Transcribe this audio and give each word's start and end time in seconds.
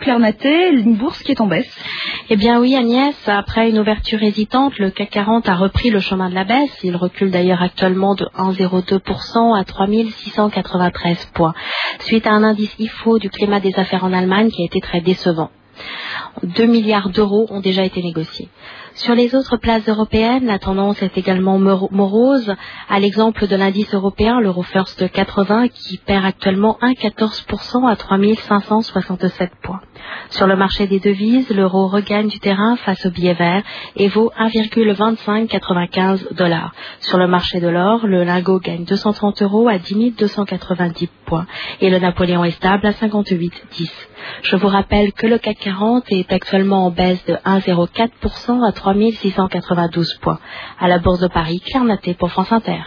Claire 0.00 0.18
Natet, 0.18 0.70
une 0.70 0.96
bourse 0.96 1.22
qui 1.22 1.32
est 1.32 1.40
en 1.42 1.46
baisse. 1.46 1.70
Eh 2.30 2.36
bien 2.36 2.58
oui 2.58 2.74
Agnès, 2.74 3.14
après 3.26 3.68
une 3.68 3.78
ouverture 3.78 4.22
hésitante, 4.22 4.78
le 4.78 4.90
CAC 4.90 5.10
40 5.10 5.48
a 5.48 5.54
repris 5.54 5.90
le 5.90 6.00
chemin 6.00 6.30
de 6.30 6.34
la 6.34 6.44
baisse. 6.44 6.74
Il 6.82 6.96
recule 6.96 7.30
d'ailleurs 7.30 7.62
actuellement 7.62 8.14
de 8.14 8.24
1,02% 8.36 9.60
à 9.60 9.64
3693 9.64 11.32
points, 11.34 11.54
suite 11.98 12.26
à 12.26 12.32
un 12.32 12.42
indice 12.42 12.74
IFO 12.78 13.18
du 13.18 13.28
climat 13.28 13.60
des 13.60 13.74
affaires 13.76 14.04
en 14.04 14.14
Allemagne 14.14 14.50
qui 14.50 14.62
a 14.62 14.66
été 14.66 14.80
très 14.80 15.02
décevant. 15.02 15.50
2 16.42 16.64
milliards 16.64 17.10
d'euros 17.10 17.46
ont 17.50 17.60
déjà 17.60 17.84
été 17.84 18.02
négociés. 18.02 18.48
Sur 18.94 19.14
les 19.14 19.34
autres 19.34 19.56
places 19.56 19.88
européennes, 19.88 20.46
la 20.46 20.58
tendance 20.58 21.02
est 21.02 21.16
également 21.16 21.58
morose, 21.58 22.54
à 22.88 23.00
l'exemple 23.00 23.46
de 23.46 23.56
l'indice 23.56 23.94
européen, 23.94 24.40
l'Eurofirst 24.40 25.10
80, 25.10 25.68
qui 25.68 25.98
perd 25.98 26.24
actuellement 26.24 26.76
1,14% 26.82 27.88
à 27.88 27.96
3567 27.96 29.50
points. 29.62 29.80
Sur 30.30 30.46
le 30.46 30.56
marché 30.56 30.86
des 30.86 30.98
devises, 30.98 31.50
l'euro 31.50 31.86
regagne 31.88 32.28
du 32.28 32.40
terrain 32.40 32.76
face 32.76 33.04
au 33.06 33.10
billet 33.10 33.34
vert 33.34 33.62
et 33.96 34.08
vaut 34.08 34.32
1,2595 34.38 36.34
dollars. 36.34 36.72
Sur 37.00 37.18
le 37.18 37.26
marché 37.26 37.60
de 37.60 37.68
l'or, 37.68 38.06
le 38.06 38.24
lingot 38.24 38.60
gagne 38.60 38.84
230 38.84 39.42
euros 39.42 39.68
à 39.68 39.78
10 39.78 40.14
290 40.16 41.08
points 41.26 41.46
et 41.80 41.90
le 41.90 41.98
Napoléon 41.98 42.44
est 42.44 42.52
stable 42.52 42.86
à 42.86 42.92
58,10. 42.92 43.90
Je 44.42 44.56
vous 44.56 44.68
rappelle 44.68 45.12
que 45.12 45.26
le 45.26 45.38
CAC 45.38 45.58
40 45.58 46.04
est 46.10 46.32
actuellement 46.32 46.86
en 46.86 46.90
baisse 46.90 47.24
de 47.26 47.34
1,04% 47.34 48.66
à 48.66 48.72
3692 48.80 50.18
points. 50.22 50.38
À 50.78 50.88
la 50.88 50.98
Bourse 50.98 51.20
de 51.20 51.28
Paris, 51.28 51.60
Claire 51.60 52.16
pour 52.18 52.30
France 52.30 52.50
Inter. 52.50 52.80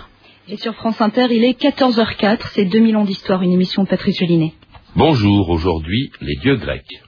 Et 0.48 0.58
sur 0.58 0.74
France 0.74 1.00
Inter, 1.00 1.28
il 1.30 1.44
est 1.44 1.60
14h04, 1.60 2.40
c'est 2.54 2.66
2000 2.66 2.98
ans 2.98 3.04
d'histoire, 3.04 3.44
une 3.44 3.52
émission 3.52 3.84
de 3.84 3.88
Patrice 3.88 4.18
Gélinet. 4.18 4.54
Bonjour, 4.96 5.50
aujourd'hui, 5.50 6.12
les 6.20 6.36
dieux 6.42 6.56
grecs. 6.56 7.02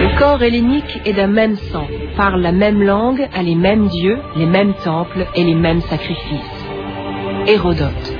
Le 0.00 0.18
corps 0.18 0.42
hellénique 0.42 1.00
est 1.04 1.12
d'un 1.14 1.26
même 1.26 1.56
sang, 1.56 1.88
parle 2.18 2.40
la 2.42 2.50
même 2.50 2.82
langue, 2.82 3.28
a 3.32 3.44
les 3.44 3.54
mêmes 3.54 3.86
dieux, 3.86 4.18
les 4.34 4.46
mêmes 4.46 4.74
temples 4.82 5.24
et 5.36 5.44
les 5.44 5.54
mêmes 5.54 5.80
sacrifices. 5.82 6.66
Hérodote. 7.46 8.12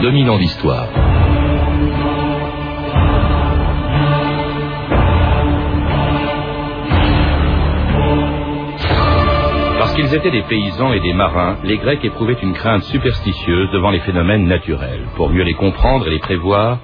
2000 0.00 0.30
ans 0.30 0.38
d'histoire. 0.38 1.09
Qu'ils 10.10 10.18
étaient 10.18 10.30
des 10.32 10.42
paysans 10.42 10.92
et 10.92 10.98
des 10.98 11.12
marins, 11.12 11.58
les 11.62 11.78
Grecs 11.78 12.04
éprouvaient 12.04 12.36
une 12.42 12.52
crainte 12.52 12.82
superstitieuse 12.82 13.70
devant 13.70 13.90
les 13.90 14.00
phénomènes 14.00 14.44
naturels. 14.44 15.04
Pour 15.14 15.30
mieux 15.30 15.44
les 15.44 15.54
comprendre 15.54 16.08
et 16.08 16.10
les 16.10 16.18
prévoir, 16.18 16.80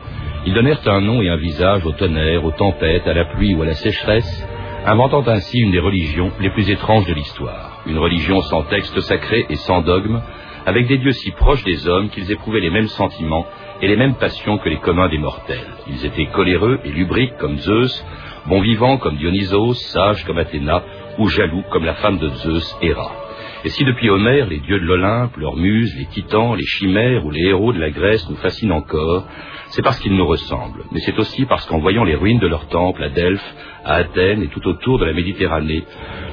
ils 0.46 0.54
donnèrent 0.54 0.86
un 0.86 1.00
nom 1.00 1.20
et 1.20 1.28
un 1.28 1.36
visage 1.36 1.84
au 1.84 1.90
tonnerre, 1.90 2.44
aux 2.44 2.52
tempêtes, 2.52 3.08
à 3.08 3.14
la 3.14 3.24
pluie 3.24 3.56
ou 3.56 3.62
à 3.62 3.66
la 3.66 3.74
sécheresse, 3.74 4.46
inventant 4.86 5.26
ainsi 5.26 5.58
une 5.58 5.72
des 5.72 5.80
religions 5.80 6.30
les 6.38 6.50
plus 6.50 6.70
étranges 6.70 7.06
de 7.06 7.14
l'histoire. 7.14 7.82
Une 7.86 7.98
religion 7.98 8.42
sans 8.42 8.62
texte 8.62 9.00
sacré 9.00 9.44
et 9.50 9.56
sans 9.56 9.82
dogme, 9.82 10.20
avec 10.64 10.86
des 10.86 10.98
dieux 10.98 11.10
si 11.10 11.32
proches 11.32 11.64
des 11.64 11.88
hommes 11.88 12.10
qu'ils 12.10 12.30
éprouvaient 12.30 12.60
les 12.60 12.70
mêmes 12.70 12.86
sentiments 12.86 13.46
et 13.82 13.88
les 13.88 13.96
mêmes 13.96 14.14
passions 14.14 14.58
que 14.58 14.68
les 14.68 14.78
communs 14.78 15.08
des 15.08 15.18
mortels. 15.18 15.66
Ils 15.88 16.06
étaient 16.06 16.26
coléreux 16.26 16.78
et 16.84 16.92
lubriques 16.92 17.36
comme 17.38 17.58
Zeus, 17.58 18.04
bons 18.46 18.60
vivants 18.60 18.98
comme 18.98 19.16
Dionysos, 19.16 19.74
sages 19.74 20.24
comme 20.26 20.38
Athéna, 20.38 20.84
ou 21.18 21.28
jaloux 21.28 21.64
comme 21.70 21.84
la 21.84 21.94
femme 21.94 22.18
de 22.18 22.28
Zeus, 22.28 22.76
Héra. 22.82 23.10
Et 23.64 23.68
si 23.70 23.84
depuis 23.84 24.10
Homère, 24.10 24.46
les 24.46 24.60
dieux 24.60 24.78
de 24.78 24.84
l'Olympe, 24.84 25.36
leurs 25.36 25.56
muses, 25.56 25.94
les 25.98 26.06
titans, 26.06 26.54
les 26.54 26.64
chimères 26.64 27.24
ou 27.24 27.30
les 27.30 27.48
héros 27.48 27.72
de 27.72 27.80
la 27.80 27.90
Grèce 27.90 28.28
nous 28.30 28.36
fascinent 28.36 28.72
encore, 28.72 29.24
c'est 29.70 29.82
parce 29.82 29.98
qu'ils 29.98 30.14
nous 30.14 30.26
ressemblent. 30.26 30.84
Mais 30.92 31.00
c'est 31.00 31.18
aussi 31.18 31.44
parce 31.46 31.66
qu'en 31.66 31.78
voyant 31.78 32.04
les 32.04 32.14
ruines 32.14 32.38
de 32.38 32.46
leurs 32.46 32.68
temples 32.68 33.02
à 33.02 33.08
Delphes, 33.08 33.54
à 33.84 33.94
Athènes 33.94 34.42
et 34.42 34.48
tout 34.48 34.66
autour 34.68 34.98
de 34.98 35.04
la 35.04 35.12
Méditerranée, 35.12 35.84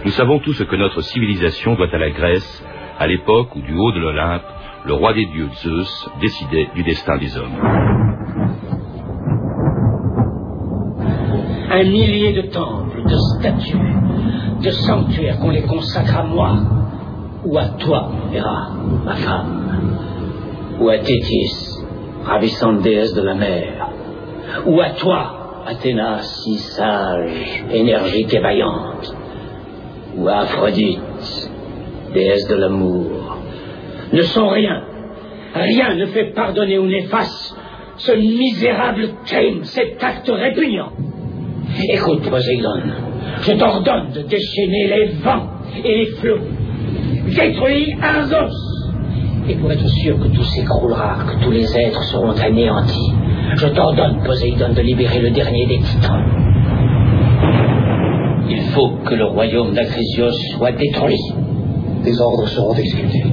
nous 0.06 0.12
savons 0.12 0.40
tout 0.40 0.54
ce 0.54 0.64
que 0.64 0.76
notre 0.76 1.02
civilisation 1.02 1.76
doit 1.76 1.94
à 1.94 1.98
la 1.98 2.12
Grèce, 2.12 2.64
à 3.00 3.08
l'époque 3.08 3.56
où 3.56 3.62
du 3.62 3.74
haut 3.74 3.92
de 3.92 4.00
l'Olympe, 4.00 4.44
le 4.86 4.94
roi 4.94 5.14
des 5.14 5.26
dieux 5.26 5.50
Zeus 5.64 6.10
décidait 6.22 6.70
du 6.76 6.84
destin 6.84 7.18
des 7.18 7.36
hommes. 7.38 7.58
Un 11.72 11.84
millier 11.86 12.34
de 12.34 12.42
temples, 12.52 13.02
de 13.04 13.16
statues, 13.40 14.03
de 14.63 14.72
sanctuaires 14.72 15.40
qu'on 15.40 15.50
les 15.50 15.63
consacre 15.63 16.18
à 16.18 16.24
moi, 16.24 16.57
ou 17.46 17.57
à 17.57 17.66
toi, 17.78 18.12
Héra, 18.34 18.72
ma 19.03 19.16
femme, 19.16 19.97
ou 20.79 20.90
à 20.90 20.97
Tétis, 21.00 21.84
ravissante 22.24 22.81
déesse 22.81 23.13
de 23.13 23.22
la 23.22 23.34
mer, 23.34 23.90
ou 24.66 24.79
à 24.79 24.91
toi, 24.91 25.63
Athéna, 25.66 26.19
si 26.22 26.57
sage, 26.57 27.66
énergique 27.72 28.34
et 28.34 28.40
vaillante, 28.40 29.16
ou 30.18 30.28
à 30.28 30.40
Aphrodite, 30.40 31.52
déesse 32.13 32.47
de 32.47 32.56
l'amour, 32.56 33.38
ne 34.13 34.22
sont 34.22 34.47
rien. 34.47 34.84
Rien 35.53 35.96
ne 35.96 36.06
fait 36.07 36.34
pardonner 36.34 36.79
ou 36.79 36.88
n'efface 36.88 37.56
ce 37.97 38.12
misérable 38.13 39.09
crime, 39.25 39.63
cet 39.63 40.03
acte 40.03 40.29
répugnant. 40.29 40.91
Écoute, 41.90 42.29
Poséidon, 42.29 42.81
je 43.42 43.52
t'ordonne 43.54 44.12
de 44.14 44.22
déchaîner 44.22 44.88
les 44.88 45.06
vents 45.24 45.48
et 45.84 45.98
les 45.98 46.06
flots. 46.18 46.40
Détruis 47.28 47.96
Arzos. 48.02 48.56
Et 49.50 49.56
pour 49.56 49.72
être 49.72 49.88
sûr 49.88 50.20
que 50.20 50.28
tout 50.28 50.44
s'écroulera, 50.44 51.18
que 51.28 51.44
tous 51.44 51.52
les 51.52 51.66
êtres 51.78 52.04
seront 52.04 52.32
anéantis, 52.32 53.12
je 53.56 53.68
t'ordonne, 53.68 54.24
Poséidon, 54.24 54.74
de 54.74 54.82
libérer 54.82 55.20
le 55.20 55.32
dernier 55.32 55.66
des 55.66 55.80
titans. 55.80 56.24
Il 58.50 58.62
faut 58.74 58.98
que 59.06 59.16
le 59.16 59.26
royaume 59.26 59.74
d'Acrisios 59.74 60.32
soit 60.56 60.72
détruit 60.72 61.20
les 62.04 62.20
ordres 62.20 62.48
seront 62.48 62.76
exécutés. 62.76 63.24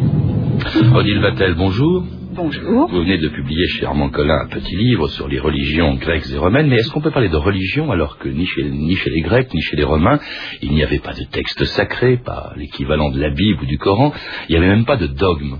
Odile 0.94 1.21
Vatel, 1.21 1.55
bonjour. 1.55 2.05
Bonjour. 2.32 2.88
Vous 2.88 3.00
venez 3.00 3.18
de 3.18 3.28
publier 3.28 3.66
chez 3.66 3.84
Armand 3.84 4.08
Collin 4.08 4.42
un 4.44 4.48
petit 4.48 4.76
livre 4.76 5.08
sur 5.08 5.26
les 5.26 5.41
religions 5.41 5.94
grecques 5.94 6.30
et 6.32 6.38
romaines, 6.38 6.68
mais 6.68 6.76
est-ce 6.76 6.88
qu'on 6.91 7.00
peut 7.00 7.10
parler 7.10 7.28
de 7.28 7.36
religion 7.36 7.91
alors 7.91 8.18
que 8.18 8.28
ni 8.28 8.46
chez, 8.46 8.62
ni 8.70 8.94
chez 8.94 9.10
les 9.10 9.22
Grecs 9.22 9.52
ni 9.52 9.60
chez 9.60 9.74
les 9.74 9.82
Romains, 9.82 10.20
il 10.62 10.70
n'y 10.70 10.84
avait 10.84 11.00
pas 11.00 11.12
de 11.12 11.24
texte 11.24 11.64
sacré, 11.64 12.19
pas 12.19 12.52
l'équivalent 12.56 13.10
de 13.10 13.20
la 13.20 13.30
Bible 13.30 13.64
ou 13.64 13.66
du 13.66 13.78
Coran, 13.78 14.12
il 14.48 14.52
n'y 14.52 14.58
avait 14.58 14.69
même 14.72 14.84
pas 14.84 14.96
de 14.96 15.08
dogme? 15.08 15.56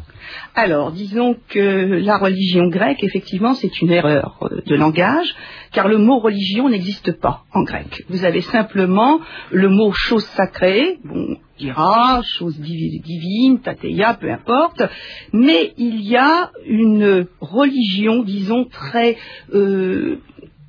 Alors, 0.54 0.92
disons 0.92 1.36
que 1.48 2.04
la 2.04 2.19
religion 2.19 2.69
grecque, 2.69 3.03
effectivement, 3.03 3.54
c'est 3.54 3.80
une 3.80 3.91
erreur 3.91 4.38
euh, 4.42 4.60
de 4.64 4.75
langage, 4.76 5.34
car 5.72 5.88
le 5.88 5.98
mot 5.98 6.19
religion 6.19 6.69
n'existe 6.69 7.12
pas 7.20 7.44
en 7.53 7.62
grec. 7.62 8.03
Vous 8.08 8.25
avez 8.25 8.41
simplement 8.41 9.20
le 9.50 9.69
mot 9.69 9.92
chose 9.92 10.25
sacrée, 10.25 10.98
bon, 11.04 11.36
ira, 11.58 12.22
chose 12.22 12.58
divine, 12.58 13.60
tateia, 13.60 14.14
peu 14.14 14.30
importe, 14.30 14.82
mais 15.32 15.72
il 15.76 16.00
y 16.00 16.16
a 16.16 16.50
une 16.66 17.26
religion, 17.41 18.22
disons, 18.22 18.64
très 18.64 19.16
euh, 19.54 20.19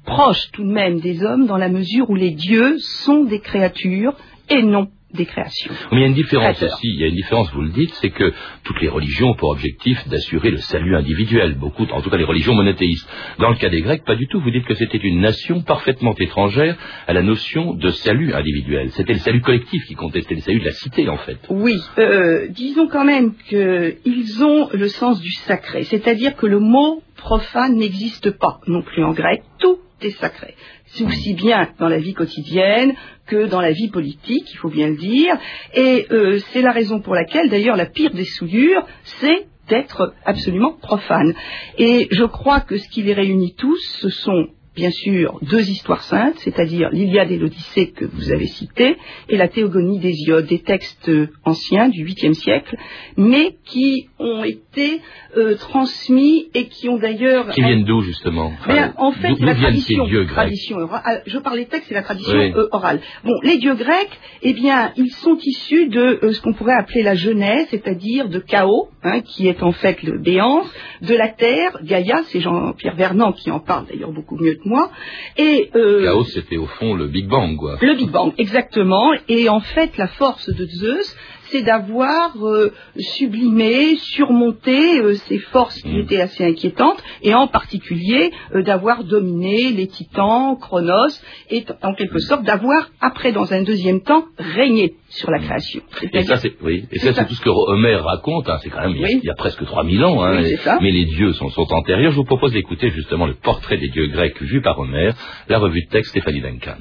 proche 0.06 0.51
tout 0.51 0.63
de 0.63 0.72
même 0.72 1.00
des 1.00 1.23
hommes, 1.23 1.45
dans 1.45 1.57
la 1.57 1.69
mesure 1.69 2.09
où 2.09 2.16
les 2.16 2.31
dieux 2.31 2.78
sont 2.79 3.23
des 3.23 3.40
créatures 3.40 4.14
et 4.49 4.64
non 4.64 4.90
des 5.13 5.25
créations. 5.25 5.73
Mais 5.91 5.97
il 5.97 6.02
y 6.02 6.03
a 6.03 6.08
une 6.08 6.13
différence 6.13 6.61
aussi, 6.61 6.87
il 6.87 6.99
y 6.99 7.03
a 7.03 7.08
une 7.08 7.16
différence, 7.16 7.52
vous 7.53 7.61
le 7.61 7.69
dites, 7.69 7.93
c'est 7.96 8.09
que 8.09 8.34
toutes 8.63 8.81
les 8.81 8.87
religions 8.87 9.29
ont 9.29 9.35
pour 9.35 9.49
objectif 9.49 10.08
d'assurer 10.08 10.52
le 10.52 10.58
salut 10.58 10.96
individuel, 10.96 11.55
beaucoup, 11.55 11.85
en 11.91 12.02
tout 12.02 12.09
cas 12.09 12.17
les 12.17 12.23
religions 12.23 12.55
monothéistes. 12.55 13.09
Dans 13.40 13.49
le 13.49 13.55
cas 13.55 13.69
des 13.69 13.81
Grecs, 13.81 14.03
pas 14.05 14.16
du 14.16 14.28
tout, 14.28 14.40
vous 14.40 14.52
dites 14.52 14.66
que 14.66 14.75
c'était 14.75 14.97
une 14.97 15.22
nation 15.22 15.61
parfaitement 15.61 16.13
étrangère 16.19 16.75
à 17.08 17.13
la 17.13 17.22
notion 17.22 17.73
de 17.73 17.90
salut 17.90 18.34
individuel. 18.34 18.91
C'était 18.91 19.13
le 19.13 19.19
salut 19.19 19.41
collectif 19.41 19.85
qui 19.85 19.96
comptait, 19.96 20.22
c'était 20.22 20.35
le 20.35 20.41
salut 20.41 20.59
de 20.59 20.66
la 20.66 20.72
cité 20.72 21.09
en 21.09 21.17
fait. 21.17 21.37
Oui, 21.49 21.78
euh, 21.97 22.47
disons 22.49 22.87
quand 22.87 23.05
même 23.05 23.34
qu'ils 23.47 24.43
ont 24.43 24.69
le 24.73 24.87
sens 24.87 25.22
du 25.22 25.31
sacré, 25.31 25.84
c'est-à-dire 25.84 26.35
que 26.35 26.46
le 26.46 26.59
mot 26.59 27.02
profane 27.16 27.75
n'existe 27.75 28.31
pas 28.31 28.59
non 28.67 28.81
plus 28.81 29.03
en 29.03 29.11
grec, 29.11 29.43
tout 29.59 29.78
est 30.02 30.09
sacré 30.11 30.55
aussi 30.99 31.34
bien 31.34 31.70
dans 31.79 31.88
la 31.88 31.99
vie 31.99 32.14
quotidienne 32.14 32.93
que 33.28 33.46
dans 33.47 33.61
la 33.61 33.72
vie 33.72 33.90
politique, 33.90 34.52
il 34.52 34.58
faut 34.58 34.70
bien 34.70 34.88
le 34.88 34.97
dire. 34.97 35.35
Et 35.73 36.08
euh, 36.11 36.40
c'est 36.52 36.61
la 36.61 36.72
raison 36.72 36.99
pour 36.99 37.16
laquelle, 37.16 37.49
d'ailleurs, 37.49 37.78
la 37.78 37.85
pire 37.85 38.11
des 38.11 38.26
souillures, 38.26 38.85
c'est 39.03 39.47
d'être 39.70 40.14
absolument 40.26 40.73
profane. 40.73 41.34
Et 41.78 42.08
je 42.11 42.26
crois 42.26 42.59
que 42.59 42.78
ce 42.78 42.90
qui 42.90 43.03
les 43.03 43.14
réunit 43.14 43.55
tous, 43.55 43.79
ce 44.02 44.09
sont 44.09 44.47
bien 44.76 44.91
sûr 44.91 45.40
deux 45.41 45.70
histoires 45.70 46.03
saintes, 46.03 46.38
c'est-à-dire 46.38 46.90
l'Iliade 46.91 47.32
et 47.32 47.38
l'Odyssée 47.38 47.91
que 47.91 48.06
vous 48.06 48.32
avez 48.32 48.47
citées, 48.47 48.96
et 49.29 49.38
la 49.38 49.47
Théogonie 49.47 50.00
d'Hésiode, 50.00 50.47
des 50.47 50.59
textes 50.59 51.12
anciens 51.44 51.90
du 51.90 52.06
8e 52.06 52.34
siècle, 52.34 52.78
mais 53.18 53.58
qui 53.66 54.08
ont 54.20 54.44
été 54.44 55.02
euh, 55.38 55.56
transmis 55.56 56.47
et 56.53 56.68
qui 56.68 56.90
ont 56.90 56.97
d'ailleurs... 56.97 57.50
Qui 57.50 57.62
viennent 57.62 57.84
d'où 57.84 58.02
justement? 58.02 58.53
Enfin, 58.59 58.94
En 58.97 59.12
fait, 59.12 59.40
la 59.40 59.56
tradition, 59.56 60.06
tradition 60.28 60.78
orale. 60.78 61.02
Ah, 61.06 61.17
je 61.26 61.38
parle 61.40 61.58
des 61.58 61.66
textes 61.66 61.91
et 61.91 61.94
la 61.94 62.03
tradition 62.03 62.34
euh, 62.34 62.67
orale. 62.72 63.02
Bon, 63.24 63.34
les 63.44 63.58
dieux 63.58 63.76
grecs, 63.76 64.20
eh 64.41 64.53
bien, 64.53 64.91
ils 64.96 65.12
sont 65.12 65.38
issus 65.44 65.88
de 65.90 66.20
euh, 66.24 66.32
ce 66.32 66.41
qu'on 66.41 66.53
pourrait 66.53 66.76
appeler 66.79 67.03
la 67.03 67.16
Genèse, 67.16 67.67
c'est-à-dire 67.70 68.29
de 68.29 68.40
Chaos, 68.40 68.90
hein, 69.03 69.22
qui 69.22 69.47
est 69.47 69.64
en 69.64 69.72
fait 69.72 70.02
le 70.03 70.20
béance, 70.20 70.72
de 71.02 71.16
la 71.16 71.29
Terre, 71.29 71.79
Gaïa, 71.84 72.22
c'est 72.26 72.40
Jean-Pierre 72.40 72.96
Vernant 72.96 73.32
qui 73.34 73.52
en 73.52 73.59
parle 73.59 73.88
d'ailleurs 73.88 74.12
beaucoup 74.12 74.38
mieux 74.38 74.56
moi. 74.66 74.91
Et 75.37 75.69
euh, 75.75 76.03
Chaos, 76.03 76.23
c'était 76.25 76.58
au 76.58 76.67
fond 76.67 76.93
le 76.93 77.08
Big 77.08 77.28
Bang, 77.28 77.58
quoi. 77.58 77.78
Le 77.81 77.96
Big 77.96 78.09
Bang, 78.09 78.34
exactement. 78.37 79.11
Et 79.28 79.49
en 79.49 79.59
fait, 79.59 79.97
la 79.97 80.08
force 80.08 80.49
de 80.49 80.66
Zeus, 80.66 81.16
c'est 81.52 81.61
d'avoir 81.61 82.35
euh, 82.46 82.72
sublimé, 82.97 83.97
surmonté 83.97 84.99
euh, 84.99 85.16
ces 85.28 85.37
forces 85.37 85.81
qui 85.81 85.90
mm. 85.90 85.99
étaient 85.99 86.22
assez 86.22 86.46
inquiétantes, 86.46 87.03
et 87.22 87.34
en 87.34 87.47
particulier 87.47 88.31
euh, 88.55 88.63
d'avoir 88.63 89.03
dominé 89.03 89.72
les 89.72 89.87
titans, 89.87 90.58
Chronos, 90.59 91.19
et 91.49 91.66
en 91.84 91.93
quelque 91.93 92.19
sorte 92.19 92.43
d'avoir, 92.43 92.90
après, 93.02 93.31
dans 93.31 93.53
un 93.53 93.64
deuxième 93.64 94.02
temps, 94.02 94.25
régné 94.37 94.96
sur 95.11 95.29
la 95.29 95.40
création. 95.40 95.81
Et 96.13 96.23
ça, 96.23 96.37
c'est 96.37 96.53
oui. 96.61 96.85
Et 96.91 96.99
ça, 96.99 97.13
c'est 97.13 97.28
tout 97.28 97.34
ce 97.34 97.41
que 97.41 97.49
Homère 97.49 98.03
raconte. 98.03 98.49
Hein. 98.49 98.58
C'est 98.63 98.69
quand 98.69 98.81
même 98.81 98.96
il 98.96 99.22
y, 99.23 99.29
a, 99.29 99.35
presque 99.35 99.63
3000 99.63 100.03
ans. 100.03 100.23
Hein, 100.23 100.41
mais 100.81 100.91
les 100.91 101.05
dieux 101.05 101.34
sont, 101.34 101.49
sont 101.49 101.67
antérieurs. 101.72 102.11
Je 102.11 102.16
vous 102.16 102.23
propose 102.23 102.53
d'écouter 102.53 102.90
justement 102.90 103.28
le 103.28 103.34
portrait 103.34 103.78
des 103.78 103.90
dieux 103.90 104.08
grecs 104.08 104.41
vu 104.41 104.61
par 104.61 104.79
Homère, 104.79 105.16
la 105.49 105.59
revue 105.59 105.84
de 105.84 105.90
texte 105.90 106.11
Stéphanie 106.11 106.41
Duncan. 106.41 106.75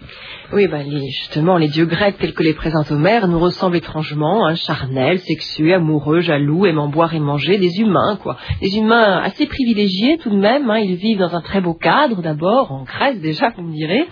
Oui, 0.53 0.67
bah, 0.69 0.79
justement, 0.85 1.57
les 1.57 1.69
dieux 1.69 1.87
grecs 1.87 2.19
tels 2.19 2.35
que 2.35 2.43
les 2.43 2.55
présente 2.55 2.91
Homère 2.91 3.29
nous 3.29 3.39
ressemblent 3.39 3.77
étrangement, 3.77 4.47
hein, 4.47 4.55
charnels, 4.55 5.19
sexués, 5.21 5.75
amoureux, 5.75 6.21
jaloux, 6.21 6.67
aimant 6.67 6.89
boire 6.89 7.15
et 7.15 7.21
manger, 7.21 7.59
des 7.59 7.81
humains, 7.81 8.19
quoi. 8.23 8.37
Des 8.61 8.77
humains 8.77 9.21
assez 9.23 9.47
privilégiés 9.47 10.19
tout 10.19 10.31
de 10.31 10.37
même. 10.37 10.71
Hein. 10.71 10.79
Ils 10.79 10.97
vivent 10.97 11.19
dans 11.19 11.35
un 11.35 11.41
très 11.41 11.61
beau 11.61 11.75
cadre, 11.75 12.23
d'abord 12.23 12.73
en 12.73 12.85
Grèce 12.85 13.21
déjà, 13.21 13.51
vous 13.57 13.63
me 13.63 13.73
direz, 13.73 14.07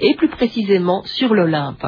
et 0.00 0.14
plus 0.14 0.28
précisément 0.28 1.02
sur 1.04 1.34
l'Olympe. 1.34 1.86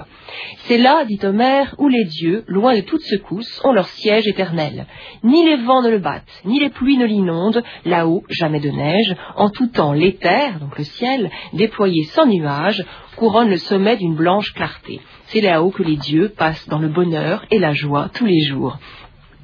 C'est 0.66 0.78
là, 0.78 1.04
dit 1.04 1.18
Homère, 1.22 1.74
où 1.78 1.88
les 1.88 2.04
dieux, 2.04 2.44
loin 2.46 2.74
de 2.74 2.80
toute 2.80 3.02
secousse, 3.02 3.60
ont 3.64 3.72
leur 3.72 3.88
siège 3.88 4.26
éternel. 4.26 4.86
Ni 5.22 5.44
les 5.44 5.56
vents 5.56 5.82
ne 5.82 5.90
le 5.90 5.98
battent, 5.98 6.42
ni 6.44 6.60
les 6.60 6.70
pluies 6.70 6.98
ne 6.98 7.06
l'inondent, 7.06 7.62
là-haut, 7.84 8.22
jamais 8.28 8.60
de 8.60 8.70
neige, 8.70 9.16
en 9.36 9.50
tout 9.50 9.68
temps 9.68 9.92
l'éther, 9.92 10.58
donc 10.60 10.76
le 10.78 10.84
ciel, 10.84 11.30
déployé 11.52 12.04
sans 12.04 12.26
nuages, 12.26 12.84
couronne 13.16 13.50
le 13.50 13.56
sommet 13.56 13.96
d'une 13.96 14.14
blanche 14.14 14.52
clarté. 14.52 15.00
C'est 15.26 15.40
là-haut 15.40 15.70
que 15.70 15.82
les 15.82 15.96
dieux 15.96 16.32
passent 16.36 16.68
dans 16.68 16.78
le 16.78 16.88
bonheur 16.88 17.44
et 17.50 17.58
la 17.58 17.72
joie 17.72 18.10
tous 18.14 18.26
les 18.26 18.40
jours. 18.40 18.78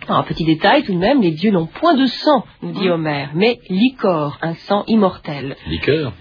Un 0.08 0.22
petit 0.24 0.44
détail 0.44 0.82
tout 0.82 0.92
de 0.92 0.98
même, 0.98 1.22
les 1.22 1.30
dieux 1.30 1.50
n'ont 1.50 1.66
point 1.66 1.94
de 1.94 2.06
sang, 2.06 2.44
nous 2.62 2.72
dit 2.72 2.90
Homère, 2.90 3.30
mais 3.34 3.60
licor, 3.70 4.38
un 4.42 4.54
sang 4.54 4.84
immortel. 4.86 5.56
Liqueur 5.66 6.12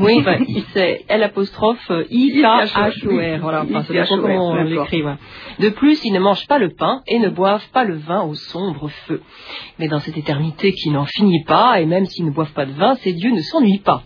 Oui, 0.00 0.24
c'est 0.72 1.04
L 1.08 1.22
apostrophe 1.22 1.90
I 2.10 2.40
K 2.40 2.44
H 2.44 3.06
O 3.06 3.36
R. 3.36 3.40
Voilà, 3.40 3.64
enfin, 3.64 3.82
c'est 3.86 4.06
comment 4.08 4.50
on 4.50 4.62
l'écrit. 4.62 5.02
De 5.58 5.68
plus, 5.70 6.04
ils 6.04 6.12
ne 6.12 6.20
mangent 6.20 6.46
pas 6.46 6.58
le 6.58 6.70
pain 6.74 7.02
et 7.06 7.18
ne 7.18 7.28
boivent 7.28 7.68
pas 7.72 7.84
le 7.84 7.96
vin 7.96 8.22
au 8.22 8.34
sombre 8.34 8.88
feu. 9.06 9.20
Mais 9.78 9.88
dans 9.88 9.98
cette 10.00 10.16
éternité 10.16 10.72
qui 10.72 10.90
n'en 10.90 11.04
finit 11.04 11.44
pas, 11.44 11.80
et 11.80 11.86
même 11.86 12.06
s'ils 12.06 12.24
ne 12.24 12.30
boivent 12.30 12.52
pas 12.52 12.66
de 12.66 12.72
vin, 12.72 12.94
ces 12.96 13.12
dieux 13.12 13.32
ne 13.32 13.40
s'ennuient 13.40 13.82
pas. 13.84 14.02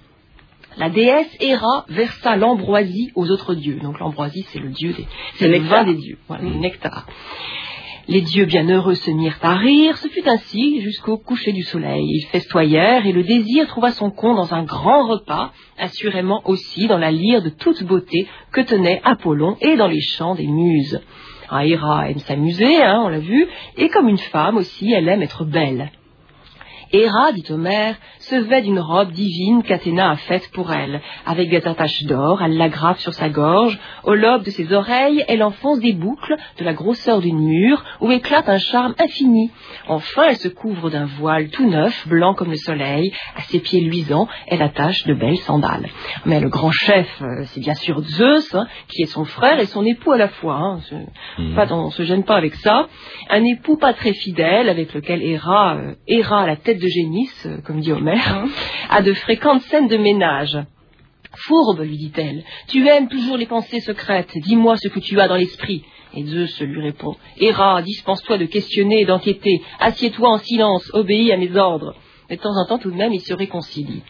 La 0.76 0.90
déesse 0.90 1.36
Héra 1.40 1.84
versa 1.88 2.36
l'ambroisie 2.36 3.10
aux 3.16 3.28
autres 3.30 3.54
dieux. 3.54 3.80
Donc 3.82 3.98
l'ambroisie, 3.98 4.44
c'est 4.48 4.60
le 4.60 4.70
dieu 4.70 4.92
des, 4.92 5.06
c'est 5.34 5.48
le 5.48 5.58
vin 5.58 5.84
des 5.84 5.94
dieux, 5.94 6.18
voilà, 6.28 6.44
le 6.44 6.54
nectar. 6.54 7.06
Les 8.10 8.22
dieux 8.22 8.46
bienheureux 8.46 8.94
se 8.94 9.10
mirent 9.10 9.36
à 9.42 9.56
rire, 9.56 9.98
ce 9.98 10.08
fut 10.08 10.26
ainsi 10.26 10.80
jusqu'au 10.80 11.18
coucher 11.18 11.52
du 11.52 11.62
soleil. 11.62 12.06
Ils 12.06 12.26
festoyèrent 12.28 13.04
et 13.04 13.12
le 13.12 13.22
désir 13.22 13.66
trouva 13.66 13.90
son 13.90 14.10
compte 14.10 14.36
dans 14.36 14.54
un 14.54 14.62
grand 14.62 15.06
repas, 15.06 15.52
assurément 15.76 16.40
aussi 16.46 16.86
dans 16.86 16.96
la 16.96 17.10
lyre 17.10 17.42
de 17.42 17.50
toute 17.50 17.84
beauté 17.84 18.26
que 18.50 18.62
tenait 18.62 19.02
Apollon 19.04 19.58
et 19.60 19.76
dans 19.76 19.88
les 19.88 20.00
chants 20.00 20.34
des 20.34 20.46
muses. 20.46 21.02
Héra 21.52 22.08
aime 22.08 22.20
s'amuser, 22.20 22.82
hein, 22.82 23.02
on 23.04 23.08
l'a 23.08 23.18
vu, 23.18 23.46
et 23.76 23.90
comme 23.90 24.08
une 24.08 24.16
femme 24.16 24.56
aussi, 24.56 24.90
elle 24.90 25.08
aime 25.08 25.22
être 25.22 25.44
belle. 25.44 25.90
Héra, 26.92 27.32
dit 27.32 27.44
Homère, 27.50 27.96
se 28.18 28.34
vêt 28.34 28.62
d'une 28.62 28.80
robe 28.80 29.10
divine 29.12 29.62
qu'Athéna 29.62 30.10
a 30.10 30.16
faite 30.16 30.50
pour 30.52 30.72
elle. 30.72 31.00
Avec 31.26 31.50
des 31.50 31.66
attaches 31.66 32.04
d'or, 32.04 32.40
elle 32.42 32.56
l'agrafe 32.56 32.98
sur 33.00 33.12
sa 33.12 33.28
gorge. 33.28 33.78
Au 34.04 34.14
lobe 34.14 34.44
de 34.44 34.50
ses 34.50 34.72
oreilles, 34.72 35.22
elle 35.28 35.42
enfonce 35.42 35.80
des 35.80 35.92
boucles 35.92 36.36
de 36.58 36.64
la 36.64 36.72
grosseur 36.72 37.20
d'une 37.20 37.40
mûre, 37.40 37.84
où 38.00 38.10
éclate 38.10 38.48
un 38.48 38.58
charme 38.58 38.94
infini. 38.98 39.50
Enfin, 39.86 40.22
elle 40.30 40.36
se 40.36 40.48
couvre 40.48 40.88
d'un 40.88 41.04
voile 41.04 41.50
tout 41.50 41.68
neuf, 41.68 42.08
blanc 42.08 42.32
comme 42.34 42.50
le 42.50 42.56
soleil. 42.56 43.12
À 43.36 43.42
ses 43.42 43.60
pieds 43.60 43.80
luisants, 43.80 44.28
elle 44.46 44.62
attache 44.62 45.04
de 45.04 45.12
belles 45.12 45.38
sandales. 45.38 45.88
Mais 46.24 46.40
le 46.40 46.48
grand 46.48 46.72
chef, 46.72 47.08
euh, 47.20 47.44
c'est 47.46 47.60
bien 47.60 47.74
sûr 47.74 48.00
Zeus, 48.00 48.54
hein, 48.54 48.66
qui 48.88 49.02
est 49.02 49.06
son 49.06 49.24
frère 49.24 49.60
et 49.60 49.66
son 49.66 49.84
époux 49.84 50.12
à 50.12 50.18
la 50.18 50.28
fois. 50.28 50.56
Hein. 50.56 50.80
Mhm. 51.38 51.66
on 51.70 51.86
ne 51.86 51.90
se 51.90 52.02
gêne 52.04 52.24
pas 52.24 52.36
avec 52.36 52.54
ça. 52.54 52.88
Un 53.28 53.44
époux 53.44 53.76
pas 53.76 53.92
très 53.92 54.14
fidèle, 54.14 54.68
avec 54.70 54.94
lequel 54.94 55.22
Héra, 55.22 55.76
euh, 55.76 55.94
à 56.30 56.46
la 56.46 56.56
tête 56.56 56.77
de 56.78 56.88
génisse, 56.88 57.46
euh, 57.46 57.58
comme 57.64 57.80
dit 57.80 57.92
Homère, 57.92 58.46
à 58.90 59.02
de 59.02 59.12
fréquentes 59.14 59.62
scènes 59.62 59.88
de 59.88 59.96
ménage. 59.96 60.58
Fourbe, 61.36 61.80
lui 61.80 61.96
dit-elle, 61.96 62.42
tu 62.68 62.86
aimes 62.88 63.08
toujours 63.08 63.36
les 63.36 63.46
pensées 63.46 63.80
secrètes, 63.80 64.32
dis-moi 64.38 64.76
ce 64.76 64.88
que 64.88 64.98
tu 64.98 65.20
as 65.20 65.28
dans 65.28 65.36
l'esprit. 65.36 65.84
Et 66.14 66.24
Zeus 66.24 66.60
lui 66.62 66.80
répond, 66.80 67.16
Héra, 67.38 67.82
dispense-toi 67.82 68.38
de 68.38 68.46
questionner 68.46 69.02
et 69.02 69.04
d'enquêter, 69.04 69.62
assieds-toi 69.78 70.28
en 70.28 70.38
silence, 70.38 70.90
obéis 70.94 71.32
à 71.32 71.36
mes 71.36 71.54
ordres. 71.56 71.94
Mais 72.30 72.36
de 72.36 72.42
temps 72.42 72.56
en 72.56 72.66
temps, 72.66 72.78
tout 72.78 72.90
de 72.90 72.96
même, 72.96 73.12
ils 73.12 73.20
se 73.20 73.34
réconcilient. 73.34 74.02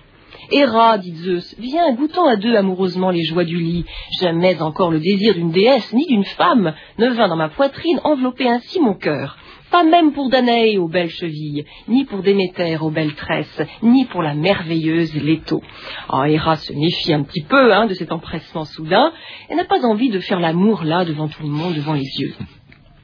Héra, 0.50 0.96
dit 0.98 1.14
Zeus, 1.14 1.54
viens, 1.58 1.92
goûtons 1.94 2.24
à 2.24 2.36
deux 2.36 2.54
amoureusement 2.54 3.10
les 3.10 3.24
joies 3.24 3.44
du 3.44 3.58
lit. 3.58 3.84
Jamais 4.20 4.60
encore 4.62 4.90
le 4.90 5.00
désir 5.00 5.34
d'une 5.34 5.50
déesse 5.50 5.92
ni 5.92 6.06
d'une 6.06 6.24
femme 6.24 6.74
ne 6.98 7.08
vint 7.10 7.28
dans 7.28 7.36
ma 7.36 7.48
poitrine 7.48 8.00
envelopper 8.04 8.48
ainsi 8.48 8.80
mon 8.80 8.94
cœur. 8.94 9.36
Pas 9.70 9.84
même 9.84 10.12
pour 10.12 10.30
Danaé 10.30 10.78
aux 10.78 10.88
belles 10.88 11.10
chevilles, 11.10 11.64
ni 11.88 12.04
pour 12.04 12.22
Déméter 12.22 12.76
aux 12.78 12.90
belles 12.90 13.14
tresses, 13.14 13.62
ni 13.82 14.06
pour 14.06 14.22
la 14.22 14.34
merveilleuse 14.34 15.14
Leto. 15.14 15.62
Ah, 16.08 16.28
Héra 16.28 16.56
se 16.56 16.72
méfie 16.72 17.12
un 17.12 17.22
petit 17.22 17.42
peu 17.42 17.72
hein, 17.74 17.86
de 17.86 17.94
cet 17.94 18.10
empressement 18.12 18.64
soudain, 18.64 19.12
et 19.50 19.54
n'a 19.54 19.64
pas 19.64 19.84
envie 19.84 20.10
de 20.10 20.20
faire 20.20 20.40
l'amour 20.40 20.84
là 20.84 21.04
devant 21.04 21.28
tout 21.28 21.42
le 21.42 21.50
monde, 21.50 21.74
devant 21.74 21.94
les 21.94 22.08
yeux. 22.18 22.34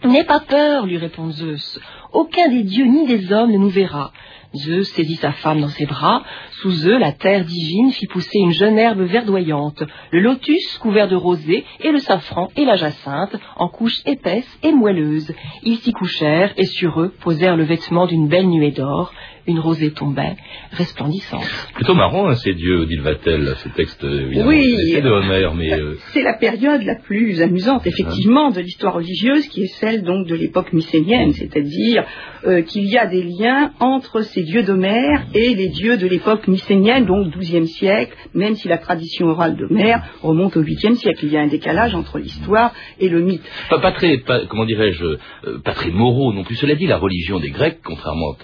N'aie 0.04 0.24
pas 0.24 0.40
peur, 0.40 0.86
lui 0.86 0.98
répond 0.98 1.30
Zeus. 1.30 1.80
Aucun 2.12 2.48
des 2.48 2.62
dieux 2.62 2.84
ni 2.84 3.06
des 3.06 3.32
hommes 3.32 3.50
ne 3.50 3.58
nous 3.58 3.70
verra. 3.70 4.12
Zeus 4.54 4.92
saisit 4.92 5.16
sa 5.16 5.32
femme 5.32 5.62
dans 5.62 5.68
ses 5.68 5.86
bras. 5.86 6.22
Sous 6.60 6.86
eux, 6.86 6.98
la 6.98 7.12
terre 7.12 7.44
divine 7.44 7.90
fit 7.90 8.06
pousser 8.06 8.38
une 8.38 8.52
jeune 8.52 8.78
herbe 8.78 9.00
verdoyante, 9.00 9.82
le 10.12 10.20
lotus 10.20 10.78
couvert 10.78 11.08
de 11.08 11.16
rosée, 11.16 11.64
et 11.80 11.90
le 11.90 11.98
safran 11.98 12.50
et 12.54 12.64
la 12.64 12.76
jacinthe, 12.76 13.34
en 13.56 13.68
couches 13.68 14.02
épaisses 14.04 14.58
et 14.62 14.72
moelleuses. 14.72 15.34
Ils 15.62 15.78
s'y 15.78 15.92
couchèrent, 15.92 16.52
et 16.56 16.66
sur 16.66 17.00
eux 17.00 17.14
posèrent 17.20 17.56
le 17.56 17.64
vêtement 17.64 18.06
d'une 18.06 18.28
belle 18.28 18.48
nuée 18.48 18.72
d'or 18.72 19.12
une 19.46 19.58
rosée 19.58 19.92
tombait, 19.92 20.36
resplendissante. 20.72 21.44
Plutôt 21.74 21.94
marrant, 21.94 22.28
hein, 22.28 22.34
ces 22.34 22.54
dieux, 22.54 22.86
dit 22.86 22.96
Vatel, 22.96 23.54
ce 23.56 23.68
texte, 23.70 24.02
évidemment. 24.02 24.48
Oui, 24.48 25.00
de 25.00 25.08
Homère, 25.08 25.54
mais... 25.54 25.72
Euh, 25.72 25.96
c'est 26.12 26.22
la 26.22 26.34
période 26.34 26.82
la 26.82 26.96
plus 26.96 27.42
amusante, 27.42 27.86
effectivement, 27.86 28.50
de 28.50 28.60
l'histoire 28.60 28.94
religieuse, 28.94 29.46
qui 29.48 29.62
est 29.64 29.74
celle 29.78 30.02
donc 30.02 30.26
de 30.26 30.34
l'époque 30.34 30.72
mycénienne, 30.72 31.32
c'est-à-dire 31.32 32.04
euh, 32.46 32.62
qu'il 32.62 32.84
y 32.84 32.96
a 32.96 33.06
des 33.06 33.22
liens 33.22 33.72
entre 33.80 34.20
ces 34.22 34.42
dieux 34.42 34.62
d'Homère 34.62 35.26
et 35.34 35.54
les 35.54 35.68
dieux 35.68 35.96
de 35.96 36.06
l'époque 36.06 36.48
mycénienne, 36.48 37.06
donc 37.06 37.36
XIIe 37.36 37.66
siècle, 37.66 38.16
même 38.34 38.54
si 38.54 38.68
la 38.68 38.78
tradition 38.78 39.26
orale 39.26 39.56
d'Homère 39.56 40.02
remonte 40.22 40.56
au 40.56 40.62
8e 40.62 40.94
siècle. 40.94 41.24
Il 41.24 41.32
y 41.32 41.36
a 41.36 41.40
un 41.40 41.48
décalage 41.48 41.94
entre 41.94 42.18
l'histoire 42.18 42.72
et 42.98 43.08
le 43.08 43.20
mythe. 43.20 43.48
Pas, 43.70 43.92
très, 43.92 44.22
comment 44.48 44.64
dirais-je, 44.64 45.04
euh, 45.04 45.18
pas 45.64 45.72
très 45.72 45.90
moraux 45.90 46.32
non 46.32 46.44
plus. 46.44 46.56
Cela 46.56 46.74
dit, 46.74 46.86
la 46.86 46.98
religion 46.98 47.40
des 47.40 47.50
Grecs, 47.50 47.78
contrairement 47.84 48.36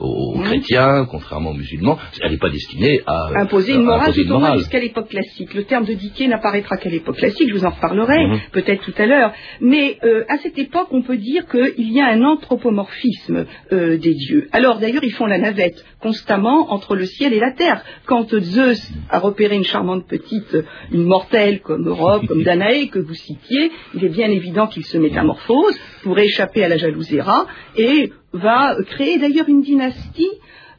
aux 0.00 0.47
chrétiens, 0.48 1.06
contrairement 1.10 1.50
aux 1.50 1.54
musulmans, 1.54 1.98
elle 2.22 2.32
n'est 2.32 2.38
pas 2.38 2.50
destinée 2.50 3.02
à 3.06 3.30
imposer 3.36 3.74
une 3.74 3.82
morale, 3.82 4.12
jusqu'à 4.58 4.80
l'époque 4.80 5.08
classique. 5.08 5.54
Le 5.54 5.64
terme 5.64 5.84
de 5.84 5.94
Diké 5.94 6.28
n'apparaîtra 6.28 6.76
qu'à 6.76 6.88
l'époque 6.88 7.16
classique, 7.16 7.48
je 7.48 7.54
vous 7.54 7.64
en 7.64 7.70
reparlerai 7.70 8.26
mhm. 8.26 8.38
peut-être 8.52 8.82
tout 8.82 8.94
à 8.96 9.06
l'heure. 9.06 9.32
Mais 9.60 9.98
euh, 10.04 10.24
à 10.28 10.38
cette 10.38 10.58
époque, 10.58 10.88
on 10.90 11.02
peut 11.02 11.16
dire 11.16 11.46
qu'il 11.46 11.92
y 11.92 12.00
a 12.00 12.06
un 12.06 12.22
anthropomorphisme 12.22 13.46
euh, 13.72 13.96
des 13.96 14.14
dieux. 14.14 14.48
Alors 14.52 14.78
d'ailleurs, 14.78 15.04
ils 15.04 15.12
font 15.12 15.26
la 15.26 15.38
navette 15.38 15.84
constamment 16.00 16.72
entre 16.72 16.94
le 16.94 17.06
ciel 17.06 17.32
et 17.32 17.40
la 17.40 17.52
terre. 17.52 17.82
Quand 18.06 18.28
Zeus 18.38 18.92
a 19.10 19.18
repéré 19.18 19.56
une 19.56 19.64
charmante 19.64 20.06
petite, 20.06 20.56
une 20.92 21.04
mortelle 21.04 21.60
comme 21.60 21.86
Europe, 21.88 22.26
comme 22.26 22.42
Danaé, 22.48 22.88
que 22.88 22.98
vous 22.98 23.14
citiez, 23.14 23.70
il 23.94 24.04
est 24.04 24.10
bien 24.10 24.30
évident 24.30 24.66
qu'il 24.66 24.84
se 24.84 24.98
métamorphose 24.98 25.78
pour 26.02 26.18
échapper 26.18 26.64
à 26.64 26.68
la 26.68 26.76
jalouséra 26.76 27.46
et 27.76 28.12
va 28.32 28.76
créer 28.86 29.18
d'ailleurs 29.18 29.48
une 29.48 29.62
dynastie 29.62 30.30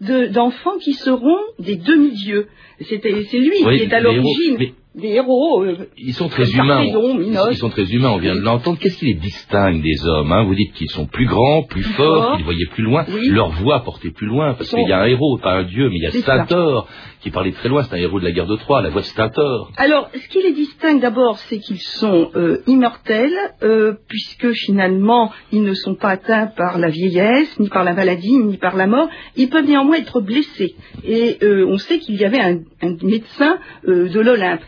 d'enfants 0.02 0.78
qui 0.78 0.94
seront 0.94 1.40
des 1.60 1.76
demi-dieux. 1.76 2.48
C'est 2.82 2.98
lui 2.98 3.58
qui 3.58 3.84
est 3.84 3.94
à 3.94 4.00
l'origine 4.00 4.74
des 4.96 5.10
héros. 5.10 5.64
Euh, 5.64 5.88
ils 5.98 6.14
sont 6.14 6.30
très 6.30 6.50
humains. 6.52 6.84
ils 6.84 7.58
sont 7.58 7.70
très 7.70 7.86
humains, 7.92 8.10
on 8.10 8.18
vient 8.18 8.36
de 8.36 8.42
l'entendre. 8.42 8.80
Qu'est-ce 8.80 8.98
qui 8.98 9.06
les 9.06 9.14
distingue 9.14 9.82
des 9.84 10.06
hommes 10.06 10.32
hein? 10.32 10.44
Vous 10.44 10.56
dites 10.56 10.74
qu'ils 10.74 10.90
sont 10.90 11.06
plus 11.06 11.28
grands, 11.28 11.64
plus, 11.64 11.84
forts, 11.84 12.36
qu'ils 12.36 12.46
voyaient 12.46 12.70
plus 12.72 12.84
loin, 12.84 13.06
leur 13.30 13.50
voix 13.52 13.82
portait 13.84 14.10
plus 14.10 14.28
loin, 14.28 14.56
parce 14.56 14.70
qu'il 14.70 14.88
y 14.88 14.92
a 14.92 15.02
un 15.02 15.06
héros, 15.06 15.38
pas 15.38 15.54
un 15.54 15.64
dieu, 15.64 15.90
mais 15.90 15.98
il 15.98 16.04
y 16.04 16.08
a 16.08 16.12
Stentor 16.12 16.88
qui 17.22 17.32
parlait 17.32 17.52
très 17.52 17.68
loin, 17.68 17.84
c'est 17.84 17.94
un 17.94 17.98
héros 17.98 18.20
de 18.20 18.26
la 18.26 18.32
guerre 18.32 18.48
de 18.48 18.56
Troie, 18.56 18.82
la 18.82 18.90
voix 18.90 19.02
de 19.02 19.06
Stentor. 19.06 19.72
Alors, 19.76 20.10
ce 20.14 20.28
qui 20.30 20.42
les 20.42 20.54
distingue 20.54 21.02
d'abord, 21.02 21.38
c'est 21.38 21.60
qu'ils 21.60 21.82
sont 21.82 22.32
euh, 22.36 22.64
immortels, 22.66 23.36
euh, 23.62 23.94
puisque 24.08 24.52
finalement, 24.54 25.32
ils 25.52 25.64
ne 25.64 25.74
sont 25.74 25.96
pas 25.96 26.12
atteints 26.12 26.48
par 26.48 26.80
la 26.80 26.90
vieillesse, 26.90 27.60
ni 27.60 27.68
par 27.68 27.84
la 27.84 27.94
maladie, 27.94 28.38
ni 28.38 28.58
par 28.58 28.78
la 28.78 28.88
mort. 28.88 29.10
Ils 29.36 29.50
peuvent 29.50 29.68
néanmoins 29.68 29.98
être 29.98 30.22
blessés. 30.22 30.76
Et 31.04 31.38
on 31.44 31.78
sait 31.78 32.00
qu'il 32.00 32.16
y 32.16 32.24
avait 32.24 32.40
un 32.40 32.60
médecin 33.04 33.58
de 33.86 34.20
l'Olympe. 34.20 34.62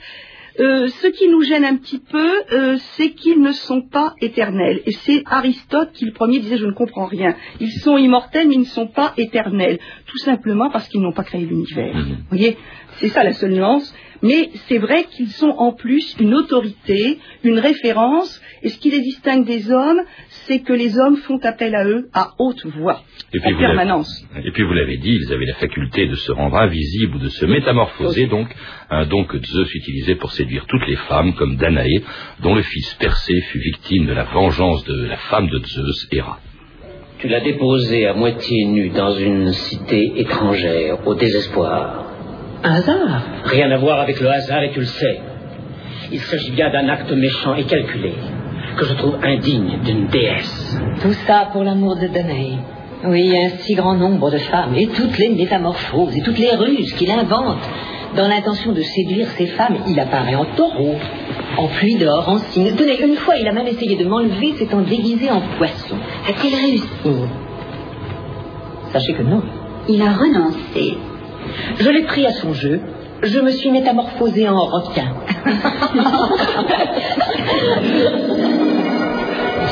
Euh, 0.61 0.87
ce 0.87 1.07
qui 1.07 1.27
nous 1.27 1.41
gêne 1.41 1.65
un 1.65 1.75
petit 1.77 1.99
peu, 1.99 2.33
euh, 2.51 2.77
c'est 2.95 3.11
qu'ils 3.11 3.41
ne 3.41 3.51
sont 3.51 3.81
pas 3.81 4.13
éternels. 4.21 4.81
Et 4.85 4.91
c'est 4.91 5.23
Aristote 5.25 5.91
qui, 5.93 6.05
le 6.05 6.13
premier, 6.13 6.39
disait 6.39 6.57
Je 6.57 6.67
ne 6.67 6.73
comprends 6.73 7.05
rien. 7.05 7.35
Ils 7.59 7.71
sont 7.71 7.97
immortels, 7.97 8.47
mais 8.47 8.55
ils 8.55 8.61
ne 8.61 8.65
sont 8.65 8.87
pas 8.87 9.13
éternels. 9.17 9.79
Tout 10.05 10.17
simplement 10.19 10.69
parce 10.69 10.87
qu'ils 10.87 11.01
n'ont 11.01 11.13
pas 11.13 11.23
créé 11.23 11.41
l'univers. 11.41 11.95
Mhm. 11.95 12.03
Vous 12.03 12.37
voyez? 12.37 12.57
C'est 12.99 13.09
ça 13.09 13.23
la 13.23 13.33
seule 13.33 13.53
nuance. 13.53 13.93
Mais 14.21 14.49
c'est 14.67 14.77
vrai 14.77 15.05
qu'ils 15.05 15.29
sont 15.29 15.49
en 15.57 15.73
plus 15.73 16.15
une 16.19 16.33
autorité, 16.33 17.19
une 17.43 17.59
référence, 17.59 18.41
et 18.61 18.69
ce 18.69 18.77
qui 18.77 18.91
les 18.91 19.01
distingue 19.01 19.45
des 19.45 19.71
hommes, 19.71 20.01
c'est 20.45 20.59
que 20.59 20.73
les 20.73 20.99
hommes 20.99 21.17
font 21.17 21.39
appel 21.43 21.73
à 21.75 21.85
eux 21.85 22.09
à 22.13 22.31
haute 22.37 22.65
voix, 22.65 23.01
et 23.33 23.39
en 23.39 23.57
permanence. 23.57 24.27
Et 24.43 24.51
puis 24.51 24.63
vous 24.63 24.73
l'avez 24.73 24.97
dit, 24.97 25.17
ils 25.21 25.33
avaient 25.33 25.45
la 25.45 25.55
faculté 25.55 26.07
de 26.07 26.15
se 26.15 26.31
rendre 26.31 26.57
invisibles 26.57 27.15
ou 27.15 27.19
de 27.19 27.29
se 27.29 27.45
métamorphoser, 27.45 28.27
donc 28.27 28.47
un 28.89 29.05
don 29.05 29.25
que 29.25 29.37
Zeus 29.43 29.73
utilisait 29.73 30.15
pour 30.15 30.31
séduire 30.31 30.65
toutes 30.67 30.87
les 30.87 30.97
femmes, 31.07 31.33
comme 31.33 31.55
Danaé, 31.55 32.03
dont 32.41 32.55
le 32.55 32.61
fils 32.61 32.93
Persée 32.95 33.41
fut 33.51 33.59
victime 33.59 34.05
de 34.05 34.13
la 34.13 34.25
vengeance 34.25 34.83
de 34.85 35.05
la 35.05 35.17
femme 35.17 35.49
de 35.49 35.59
Zeus, 35.65 36.07
Héra. 36.11 36.39
Tu 37.17 37.27
l'as 37.27 37.41
déposé 37.41 38.07
à 38.07 38.13
moitié 38.13 38.65
nu 38.65 38.89
dans 38.89 39.13
une 39.13 39.51
cité 39.51 40.13
étrangère, 40.15 41.07
au 41.07 41.13
désespoir. 41.13 42.00
Un 42.63 42.73
hasard 42.75 43.21
Rien 43.45 43.71
à 43.71 43.77
voir 43.77 43.99
avec 44.01 44.19
le 44.19 44.29
hasard 44.29 44.63
et 44.63 44.71
tu 44.71 44.79
le 44.79 44.85
sais. 44.85 45.19
Il 46.11 46.19
s'agit 46.19 46.51
bien 46.51 46.69
d'un 46.71 46.87
acte 46.89 47.11
méchant 47.11 47.55
et 47.55 47.63
calculé, 47.63 48.13
que 48.77 48.85
je 48.85 48.93
trouve 48.93 49.17
indigne 49.23 49.79
d'une 49.83 50.07
déesse. 50.07 50.77
Tout 51.01 51.13
ça 51.25 51.49
pour 51.51 51.63
l'amour 51.63 51.95
de 51.95 52.07
Danae. 52.07 52.59
Oui, 53.05 53.35
un 53.35 53.49
si 53.57 53.73
grand 53.73 53.95
nombre 53.95 54.29
de 54.29 54.37
femmes, 54.37 54.75
et 54.75 54.87
toutes 54.87 55.17
les 55.17 55.29
métamorphoses, 55.29 56.15
et 56.15 56.21
toutes 56.21 56.37
les 56.37 56.53
ruses 56.55 56.93
qu'il 56.93 57.09
invente. 57.09 57.67
Dans 58.15 58.27
l'intention 58.27 58.73
de 58.73 58.81
séduire 58.81 59.27
ces 59.29 59.47
femmes, 59.47 59.77
il 59.87 59.99
apparaît 59.99 60.35
en 60.35 60.45
taureau, 60.55 60.95
en 61.57 61.67
pluie 61.67 61.95
d'or, 61.95 62.29
en 62.29 62.37
cygne. 62.37 62.75
Tenez, 62.75 63.01
une 63.01 63.15
fois, 63.15 63.37
il 63.37 63.47
a 63.47 63.53
même 63.53 63.67
essayé 63.67 63.95
de 63.95 64.07
m'enlever, 64.07 64.53
s'étant 64.57 64.81
déguisé 64.81 65.31
en 65.31 65.41
poisson. 65.57 65.95
A-t-il 66.27 66.53
réussi? 66.53 66.89
Sachez 68.91 69.13
que 69.13 69.23
non. 69.23 69.41
Il 69.87 70.01
a 70.01 70.11
renoncé. 70.11 70.97
Je 71.79 71.89
l'ai 71.89 72.03
pris 72.03 72.25
à 72.25 72.33
son 72.33 72.53
jeu. 72.53 72.81
Je 73.23 73.39
me 73.39 73.51
suis 73.51 73.69
métamorphosée 73.69 74.49
en 74.49 74.65
requin. 74.65 75.13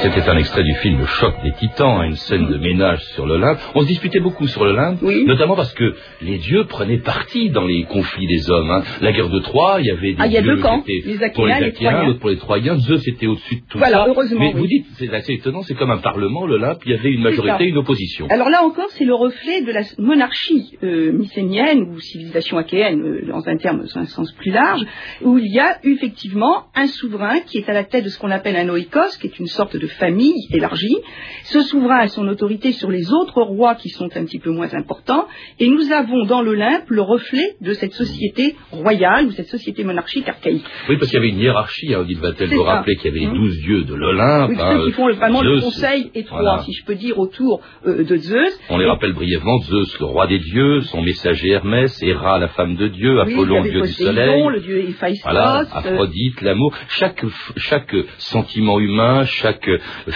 C'était 0.01 0.29
un 0.29 0.37
extrait 0.37 0.63
du 0.63 0.73
film 0.75 0.97
Le 0.99 1.05
Choc 1.05 1.33
des 1.43 1.51
Titans, 1.51 2.05
une 2.05 2.15
scène 2.15 2.47
de 2.47 2.57
ménage 2.57 3.03
sur 3.15 3.25
l'Olympe. 3.25 3.59
On 3.75 3.81
se 3.81 3.87
disputait 3.87 4.21
beaucoup 4.21 4.47
sur 4.47 4.63
l'Olympe, 4.63 5.01
notamment 5.01 5.57
parce 5.57 5.73
que 5.73 5.93
les 6.21 6.37
dieux 6.37 6.63
prenaient 6.63 6.99
parti 6.99 7.49
dans 7.49 7.65
les 7.65 7.83
conflits 7.83 8.25
des 8.25 8.49
hommes. 8.49 8.71
Hein. 8.71 8.83
La 9.01 9.11
guerre 9.11 9.27
de 9.27 9.39
Troie, 9.39 9.79
il 9.81 9.87
y 9.87 9.91
avait 9.91 10.13
des 10.13 10.17
ah, 10.19 10.27
il 10.27 10.31
y 10.31 10.37
a 10.37 10.41
deux 10.41 10.55
camps, 10.55 10.81
les 10.87 11.29
pour 11.33 11.47
les 11.47 11.51
Achéens, 11.51 12.05
l'autre 12.05 12.19
pour 12.19 12.29
les 12.29 12.37
Troyens. 12.37 12.77
Zeus 12.77 13.05
était 13.09 13.27
au-dessus 13.27 13.55
de 13.55 13.61
tout 13.69 13.77
voilà, 13.77 14.05
Heureusement, 14.07 14.39
Mais 14.39 14.53
vous 14.53 14.67
dites, 14.67 14.85
c'est 14.93 15.13
assez 15.13 15.33
étonnant, 15.33 15.63
c'est 15.63 15.75
comme 15.75 15.91
un 15.91 15.97
parlement, 15.97 16.47
l'Olympe, 16.47 16.81
il 16.85 16.93
y 16.93 16.95
avait 16.95 17.11
une 17.11 17.21
majorité, 17.21 17.65
une 17.65 17.77
opposition. 17.77 18.27
Alors 18.29 18.49
là 18.49 18.63
encore, 18.63 18.89
c'est 18.91 19.05
le 19.05 19.15
reflet 19.15 19.63
de 19.63 19.71
la 19.73 19.81
monarchie 19.97 20.77
euh, 20.81 21.11
mycénienne 21.11 21.81
ou 21.81 21.99
civilisation 21.99 22.57
achéenne, 22.57 23.01
euh, 23.01 23.27
dans 23.27 23.45
un 23.49 23.57
terme, 23.57 23.81
dans 23.81 23.97
un 23.97 24.05
sens 24.05 24.31
plus 24.31 24.51
large, 24.51 24.81
où 25.23 25.37
il 25.37 25.51
y 25.53 25.59
a 25.59 25.77
effectivement 25.83 26.67
un 26.73 26.87
souverain 26.87 27.41
qui 27.41 27.57
est 27.57 27.69
à 27.69 27.73
la 27.73 27.83
tête 27.83 28.05
de 28.05 28.09
ce 28.09 28.17
qu'on 28.17 28.31
appelle 28.31 28.55
un 28.55 28.69
oikos, 28.69 29.17
qui 29.19 29.27
est 29.27 29.39
une 29.39 29.47
sorte 29.47 29.75
de 29.75 29.88
famille 29.89 30.47
élargie. 30.51 30.97
Ce 31.43 31.61
souverain 31.61 31.99
a 31.99 32.07
son 32.07 32.27
autorité 32.27 32.71
sur 32.71 32.89
les 32.89 33.11
autres 33.11 33.41
rois 33.41 33.75
qui 33.75 33.89
sont 33.89 34.09
un 34.15 34.25
petit 34.25 34.39
peu 34.39 34.51
moins 34.51 34.73
importants. 34.73 35.27
Et 35.59 35.67
nous 35.69 35.91
avons 35.91 36.25
dans 36.25 36.41
l'Olympe 36.41 36.89
le 36.89 37.01
reflet 37.01 37.55
de 37.61 37.73
cette 37.73 37.93
société 37.93 38.55
royale 38.71 39.27
ou 39.27 39.31
cette 39.31 39.47
société 39.47 39.83
monarchique 39.83 40.27
archaïque. 40.27 40.65
Oui, 40.89 40.97
parce 40.97 41.09
qu'il 41.09 41.19
y 41.19 41.21
avait 41.21 41.29
une 41.29 41.39
hiérarchie, 41.39 41.93
hein, 41.93 41.99
Odile 41.99 42.19
Vatel 42.19 42.49
vous 42.49 42.63
rappeler 42.63 42.95
qu'il 42.95 43.05
y 43.05 43.09
avait 43.09 43.19
les 43.19 43.27
mmh. 43.27 43.41
douze 43.41 43.59
dieux 43.61 43.83
de 43.83 43.95
l'Olympe. 43.95 44.49
Oui, 44.49 44.55
ceux 44.57 44.63
hein, 44.63 44.81
qui 44.85 44.91
font 44.91 45.11
vraiment 45.13 45.41
le 45.41 45.61
conseil 45.61 46.11
étroit, 46.15 46.63
si 46.63 46.73
je 46.73 46.85
peux 46.85 46.95
dire, 46.95 47.17
autour 47.19 47.61
euh, 47.85 48.03
de 48.03 48.17
Zeus. 48.17 48.59
On 48.69 48.77
les 48.77 48.85
rappelle 48.85 49.13
brièvement, 49.13 49.59
Zeus, 49.59 49.99
le 49.99 50.05
roi 50.05 50.27
des 50.27 50.39
dieux, 50.39 50.81
son 50.81 51.01
messager 51.01 51.49
Hermès, 51.49 52.01
Héra, 52.01 52.39
la 52.39 52.49
femme 52.49 52.75
de 52.75 52.87
Dieu, 52.87 53.19
Apollon, 53.19 53.63
le 53.63 53.69
dieu 53.69 53.81
du 53.81 53.87
soleil. 53.93 54.43
Le 54.49 54.59
dieu 54.59 54.89
Héphaïstos, 54.89 55.23
voilà, 55.23 55.65
Aphrodite, 55.71 56.41
l'amour. 56.41 56.73
Chaque, 56.89 57.23
chaque 57.57 57.95
sentiment 58.17 58.79
humain, 58.79 59.23
chaque 59.25 59.69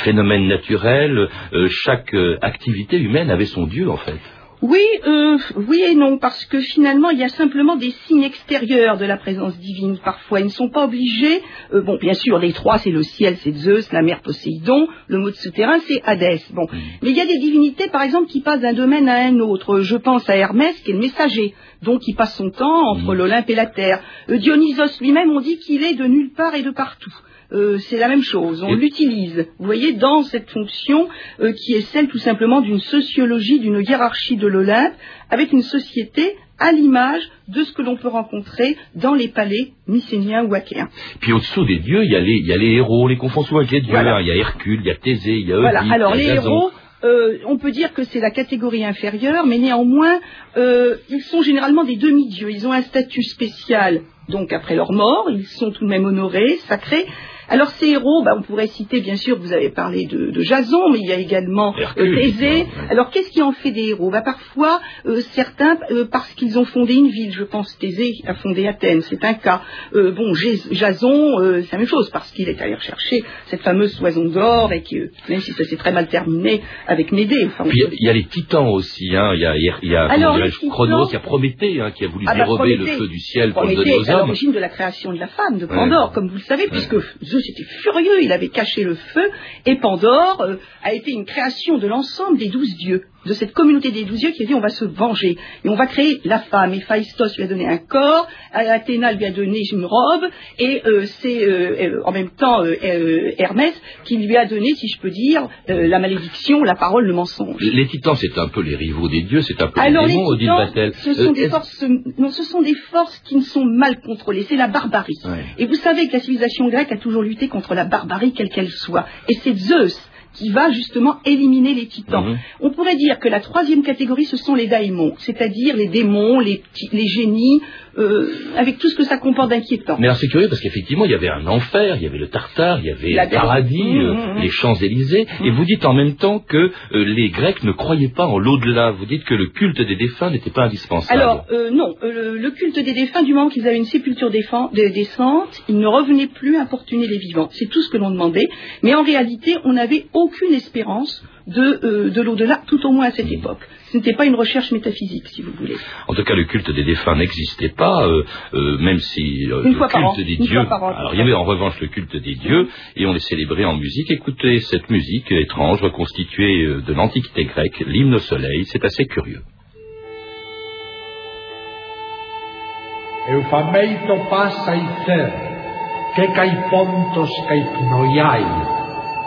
phénomène 0.04 0.48
naturel, 0.48 1.30
euh, 1.54 1.68
chaque 1.70 2.14
euh, 2.14 2.38
activité 2.42 2.98
humaine 2.98 3.30
avait 3.30 3.46
son 3.46 3.66
Dieu 3.66 3.90
en 3.90 3.98
fait. 3.98 4.20
Oui, 4.62 4.80
euh, 5.06 5.38
oui 5.68 5.84
et 5.86 5.94
non, 5.94 6.20
parce 6.20 6.46
que 6.46 6.62
finalement, 6.62 7.10
il 7.10 7.20
y 7.20 7.24
a 7.24 7.28
simplement 7.28 7.76
des 7.76 7.92
signes 8.06 8.24
extérieurs 8.24 8.98
de 8.98 9.04
la 9.04 9.18
présence 9.18 9.60
divine 9.60 9.98
parfois. 9.98 10.40
Ils 10.40 10.46
ne 10.46 10.50
sont 10.50 10.70
pas 10.70 10.86
obligés. 10.86 11.42
bon, 11.74 11.98
bien 12.00 12.14
sûr, 12.14 12.40
les 12.40 12.54
trois, 12.54 12.78
c'est 12.78 12.92
le 12.92 13.04
ciel, 13.04 13.36
c'est 13.42 13.52
Zeus, 13.52 13.92
la 13.92 14.02
mer 14.02 14.22
Poséidon, 14.22 14.88
le 15.08 15.18
mot 15.18 15.32
de 15.32 15.36
souterrain, 15.36 15.80
c'est 15.80 16.02
Hadès. 16.06 16.40
Bon, 16.54 16.66
mais 17.02 17.10
il 17.10 17.18
y 17.18 17.20
a 17.20 17.26
des 17.26 17.40
divinités, 17.40 17.90
par 17.90 18.04
exemple, 18.04 18.30
qui 18.30 18.40
passent 18.40 18.62
d'un 18.62 18.72
domaine 18.72 19.10
à 19.10 19.26
un 19.26 19.38
autre. 19.42 19.82
Je 19.82 19.98
pense 19.98 20.30
à 20.30 20.38
Hermès, 20.38 20.80
qui 20.80 20.92
est 20.92 20.94
le 20.94 21.02
messager, 21.02 21.54
donc 21.82 22.00
il 22.08 22.16
passe 22.16 22.38
son 22.38 22.50
temps 22.50 22.88
entre 22.92 23.16
l'Olympe 23.16 23.50
et 23.50 23.56
la 23.56 23.66
terre. 23.66 24.02
Dionysos 24.30 25.02
lui-même, 25.02 25.30
on 25.32 25.42
dit 25.42 25.58
qu'il 25.60 25.84
est 25.84 25.96
de 25.96 26.06
nulle 26.06 26.32
part 26.32 26.56
et 26.56 26.64
de 26.64 26.72
partout. 26.72 27.14
Euh, 27.54 27.78
c'est 27.78 27.98
la 27.98 28.08
même 28.08 28.24
chose. 28.24 28.64
On 28.64 28.74
l'utilise, 28.74 29.48
vous 29.60 29.66
voyez, 29.66 29.94
dans 29.94 30.24
cette 30.24 30.50
fonction 30.50 31.08
euh, 31.40 31.52
qui 31.54 31.74
est 31.74 31.82
celle 31.82 32.08
tout 32.08 32.18
simplement 32.18 32.62
d'une 32.62 32.80
sociologie, 32.80 33.60
d'une 33.60 33.84
hiérarchie 33.88 34.38
de 34.38 34.48
l'Olympe, 34.48 34.94
avec 35.30 35.52
une 35.52 35.62
société 35.62 36.36
à 36.58 36.72
l'image 36.72 37.22
de 37.50 37.64
ce 37.64 37.72
que 37.74 37.84
l'on 37.84 37.96
peut 37.96 38.08
rencontrer 38.08 38.76
dans 38.96 39.14
les 39.14 39.28
palais 39.28 39.74
mycéniens 39.88 40.46
ou 40.46 40.54
achéens. 40.56 40.90
Puis 41.20 41.32
au-dessous 41.32 41.66
des 41.66 41.80
dieux, 41.80 42.04
il 42.04 42.12
y, 42.12 42.16
a 42.16 42.58
les, 42.58 42.72
héros, 42.72 43.08
les 43.08 43.18
confond 43.18 43.44
souvent 43.44 43.60
avec 43.60 43.72
les 43.72 43.82
dieux. 43.82 43.94
Il 43.94 44.28
y 44.28 44.32
a 44.32 44.36
Hercule, 44.36 44.80
il 44.82 44.88
y 44.88 44.92
a 44.92 44.96
Thésée, 44.96 45.34
il 45.34 45.48
y 45.48 45.54
a 45.54 45.58
Oedipe, 45.58 45.72
Voilà, 45.72 45.94
alors 45.94 46.16
les 46.16 46.26
héros, 46.26 46.72
euh, 47.04 47.38
on 47.46 47.58
peut 47.58 47.72
dire 47.72 47.94
que 47.94 48.04
c'est 48.04 48.20
la 48.20 48.32
catégorie 48.32 48.84
inférieure, 48.84 49.46
mais 49.46 49.58
néanmoins, 49.60 50.20
ils 50.56 51.22
sont 51.30 51.44
généralement 51.44 51.84
des 51.84 51.98
demi-dieux. 51.98 52.50
Ils 52.50 52.68
ont 52.68 52.72
un 52.72 52.82
statut 52.82 53.24
spécial, 53.24 54.02
donc 54.30 54.54
après 54.54 54.76
leur 54.76 54.92
mort, 54.92 55.30
ils 55.30 55.46
sont 55.46 55.72
tout 55.72 55.84
de 55.84 55.90
même 55.90 56.06
honorés, 56.06 56.58
sacrés, 56.68 57.06
alors 57.54 57.70
ces 57.70 57.90
héros, 57.90 58.24
bah, 58.24 58.34
on 58.36 58.42
pourrait 58.42 58.66
citer, 58.66 59.00
bien 59.00 59.16
sûr, 59.16 59.38
vous 59.38 59.54
avez 59.54 59.70
parlé 59.70 60.08
de, 60.08 60.42
Jason, 60.42 60.90
mais 60.90 60.98
il 60.98 61.08
y 61.08 61.12
a 61.12 61.20
également 61.20 61.76
euh, 61.78 62.16
Thésée. 62.16 62.66
Alors 62.90 63.12
qu'est-ce 63.12 63.30
qui 63.30 63.44
en 63.44 63.52
fait 63.52 63.70
des 63.70 63.90
héros? 63.90 64.10
Bah, 64.10 64.24
Parfois, 64.24 64.82
euh, 65.06 65.22
certains, 65.34 65.78
euh, 65.92 66.06
parce 66.12 66.34
qu'ils 66.34 66.58
ont 66.58 66.66
fondé 66.66 66.96
une 66.96 67.10
ville, 67.10 67.32
je 67.32 67.44
pense 67.44 67.78
Thésée 67.78 68.14
a 68.26 68.34
fondé 68.34 68.66
Athènes, 68.66 69.02
c'est 69.02 69.24
un 69.24 69.36
cas. 69.36 69.62
bon, 69.94 70.34
Jason, 70.72 71.62
c'est 71.62 71.72
la 71.74 71.78
même 71.78 71.88
chose, 71.88 72.10
parce 72.10 72.32
qu'il 72.32 72.50
est 72.50 72.60
allé 72.60 72.74
rechercher 72.74 73.24
cette 73.46 73.62
fameuse 73.62 73.94
soison 73.94 74.26
d'or, 74.26 74.74
et 74.74 74.82
que, 74.82 75.12
même 75.30 75.40
si 75.40 75.52
ça 75.52 75.64
s'est 75.64 75.78
très 75.78 75.92
mal 75.92 76.08
terminé 76.08 76.64
avec 76.88 77.12
Médée. 77.12 77.50
il 77.66 77.98
y, 78.00 78.10
a 78.10 78.14
les 78.14 78.26
titans 78.26 78.70
aussi, 78.70 79.16
hein. 79.16 79.34
il 79.36 79.42
y 79.42 79.46
a, 79.46 79.56
il 79.56 79.90
y 79.92 79.96
a 79.96 80.06
Alors, 80.06 80.40
Chronos, 80.72 81.10
il 81.10 81.14
y 81.14 81.18
a 81.18 81.20
Prométhée, 81.20 81.82
hein, 81.82 81.92
qui 81.92 82.04
a 82.04 82.08
voulu 82.08 82.26
ah 82.28 82.34
bah, 82.34 82.46
dérober 82.46 82.78
le 82.78 82.86
feu 82.88 83.08
du 83.08 83.20
ciel 83.20 83.54
pour 83.54 83.66
le 83.66 83.76
donner 83.76 83.96
aux 83.96 84.10
hommes. 84.10 84.28
l'origine 84.28 84.54
de 84.54 84.60
la 84.60 84.70
création 84.70 85.14
de 85.14 85.20
la 85.20 85.28
femme, 85.28 85.60
de 85.60 85.68
Pandore, 85.68 86.12
comme 86.14 86.30
vous 86.30 86.36
le 86.36 86.42
savez, 86.42 86.68
puisque 86.68 86.96
Zeus 87.24 87.43
était 87.50 87.64
furieux, 87.82 88.22
il 88.22 88.32
avait 88.32 88.50
caché 88.50 88.84
le 88.84 88.96
feu, 88.96 89.30
et 89.66 89.80
Pandore 89.80 90.42
euh, 90.42 90.56
a 90.84 90.94
été 90.94 91.12
une 91.12 91.26
création 91.26 91.78
de 91.78 91.88
l'ensemble 91.88 92.38
des 92.38 92.50
douze 92.50 92.76
dieux 92.78 93.04
de 93.26 93.34
cette 93.34 93.54
communauté 93.54 93.92
des 93.92 94.04
douze 94.04 94.22
yeux 94.22 94.32
qui 94.32 94.44
a 94.44 94.46
dit 94.46 94.54
on 94.54 94.60
va 94.60 94.70
se 94.70 94.86
venger 94.86 95.38
et 95.64 95.70
on 95.70 95.76
va 95.76 95.88
créer 95.88 96.20
la 96.26 96.40
femme. 96.40 96.74
Et 96.74 96.82
Phaistos 96.82 97.36
lui 97.38 97.44
a 97.44 97.48
donné 97.48 97.68
un 97.68 97.78
corps, 97.78 98.28
Athéna 98.52 99.14
lui 99.14 99.26
a 99.26 99.32
donné 99.32 99.62
une 99.72 99.86
robe 99.86 100.30
et 100.60 100.82
euh, 100.86 101.06
c'est 101.06 101.44
euh, 101.44 101.98
euh, 101.98 102.02
en 102.06 102.12
même 102.12 102.30
temps 102.32 102.64
Hermès 102.64 103.74
qui 104.06 104.18
lui 104.18 104.36
a 104.38 104.46
donné, 104.46 104.74
si 104.76 104.88
je 104.88 105.00
peux 105.00 105.10
dire, 105.10 105.48
la 105.68 106.00
malédiction, 106.00 106.64
la 106.64 106.76
parole, 106.76 107.06
le 107.06 107.14
mensonge. 107.14 107.58
Les 107.60 107.88
titans, 107.88 108.16
c'est 108.16 108.38
un 108.38 108.48
peu 108.48 108.62
les 108.62 108.76
rivaux 108.76 109.10
des 109.10 109.24
dieux, 109.24 109.42
c'est 109.42 109.62
un 109.62 109.68
peu 109.68 109.82
les 109.82 109.92
démons, 109.92 110.26
Odile 110.26 110.52
Ce 110.94 111.14
sont 111.14 111.32
des 111.32 111.50
forces, 111.50 111.86
non, 112.18 112.30
ce 112.30 112.44
sont 112.44 112.62
des 112.62 112.76
forces 112.76 113.20
qui 113.26 113.36
ne 113.36 113.42
sont 113.42 113.66
mal 113.66 114.02
contrôlées. 114.02 114.44
C'est 114.44 114.56
la 114.56 114.68
barbarie. 114.68 115.20
Et 115.58 115.66
vous 115.66 115.76
savez 115.76 116.08
que 116.08 116.14
la 116.14 116.20
civilisation 116.20 116.68
grecque 116.70 116.92
a 116.92 116.98
toujours 116.98 117.24
lutté 117.24 117.48
contre 117.48 117.74
la 117.74 117.86
barbarie, 117.86 118.34
quelle 118.34 118.50
qu'elle 118.50 118.70
soit. 118.70 119.06
Et 119.30 119.36
c'est 119.36 119.56
Zeus 119.56 119.98
qui 120.34 120.50
va 120.50 120.72
justement 120.72 121.18
éliminer 121.26 121.74
les 121.74 121.88
titans. 121.88 122.26
Mhm. 122.26 122.38
On 122.62 122.72
pourrait 122.72 122.96
dire 122.96 123.20
que 123.20 123.30
la 123.30 123.40
troisième 123.40 123.84
catégorie, 123.84 124.26
ce 124.26 124.38
sont 124.38 124.56
les 124.56 124.68
daimons, 124.68 125.14
c'est-à-dire 125.20 125.76
les 125.76 125.88
démons, 125.88 126.40
les, 126.40 126.64
les 126.92 127.08
génies, 127.08 127.62
euh, 127.98 128.34
avec 128.58 128.80
tout 128.80 128.90
ce 128.90 128.96
que 128.96 129.04
ça 129.04 129.18
comporte 129.18 129.50
d'inquiétant. 129.50 129.98
Mais 130.00 130.12
c'est 130.16 130.28
curieux 130.28 130.48
parce 130.50 130.62
qu'effectivement, 130.62 131.06
il 131.06 131.12
y 131.12 131.16
avait 131.16 131.30
un 131.30 131.46
enfer, 131.46 131.96
il 131.98 132.04
y 132.04 132.08
avait 132.08 132.18
le 132.18 132.28
Tartare, 132.28 132.80
il 132.80 132.86
y 132.86 132.90
avait 132.90 133.12
le 133.12 133.30
paradis, 133.30 133.84
mmh, 133.84 133.98
euh, 133.98 134.14
mmh, 134.14 134.34
mmh. 134.34 134.42
les 134.42 134.50
Champs-Élysées, 134.50 135.28
et 135.44 135.52
vous 135.52 135.64
dites 135.64 135.86
en 135.86 135.94
même 135.94 136.16
temps 136.16 136.40
que 136.40 136.58
euh, 136.58 136.72
les 136.92 137.30
Grecs 137.30 137.64
ne 137.64 137.72
croyaient 137.72 138.14
pas 138.16 138.26
en 138.26 138.40
l'au-delà. 138.40 138.92
Vous 138.92 139.06
dites 139.06 139.24
que 139.26 139.36
le 139.36 139.48
culte 139.48 139.80
des 139.80 139.96
défunts 139.96 140.32
n'était 140.32 140.50
pas 140.50 140.64
indispensable. 140.64 141.22
Alors, 141.22 141.46
non, 141.72 141.94
le, 142.02 142.50
culte 142.50 142.80
des 142.80 142.94
défunts, 142.94 143.24
du 143.24 143.34
moment 143.34 143.50
qu'ils 143.50 143.68
avaient 143.68 143.78
une 143.78 143.86
sépulture 143.86 144.32
décente, 144.32 145.62
ils 145.70 145.78
ne 145.78 145.88
revenaient 145.88 146.28
plus 146.28 146.58
importuner 146.58 147.08
les 147.08 147.20
vivants. 147.20 147.50
C'est 147.52 147.70
tout 147.70 147.82
ce 147.82 147.90
que 147.92 147.98
l'on 147.98 148.10
demandait. 148.10 148.48
Mais 148.82 148.96
en 148.96 149.04
réalité, 149.04 149.56
on 149.66 149.74
n'avait 149.74 150.06
aucune 150.14 150.54
espérance 150.54 151.24
de, 151.48 152.10
de 152.10 152.22
l'au-delà, 152.22 152.62
tout 152.68 152.86
au 152.86 152.92
moins 152.92 153.08
à 153.08 153.12
cette 153.12 153.32
époque. 153.32 153.68
Ce 153.92 153.98
n'était 153.98 154.14
pas 154.14 154.26
une 154.26 154.36
recherche 154.36 154.72
métaphysique, 154.72 155.28
si 155.28 155.42
vous 155.44 155.52
voulez. 155.52 155.76
En 156.08 156.16
tout 156.16 156.24
cas, 156.24 156.34
le 156.34 156.46
culte 156.46 156.72
des 156.72 156.84
défunts 156.84 157.16
n'existait 157.16 157.70
pas, 157.70 158.08
euh, 158.08 158.24
euh, 158.54 158.78
même 158.80 158.98
si 158.98 159.52
euh, 159.52 159.62
le 159.64 159.88
culte 159.88 160.26
des 160.26 160.38
dieux. 160.38 160.60
alors, 160.60 161.14
il 161.14 161.20
y 161.20 161.22
avait 161.22 161.34
en 161.34 161.44
revanche 161.44 161.80
le 161.80 161.88
culte 161.88 162.16
des 162.16 162.36
dieux, 162.36 162.68
et 162.96 163.06
on 163.06 163.14
les 163.14 163.20
célébrait 163.20 163.66
en 163.66 163.76
musique. 163.76 164.10
Écoutez 164.10 164.60
cette 164.62 164.90
musique 164.90 165.32
étrange, 165.32 165.82
reconstituée 165.82 166.66
de 166.86 166.94
l'Antiquité 166.94 167.46
grecque, 167.46 167.84
l'hymne 167.86 168.16
au 168.16 168.20
soleil, 168.20 168.66
c'est 168.66 168.84
assez 168.84 169.06
curieux. 169.06 169.42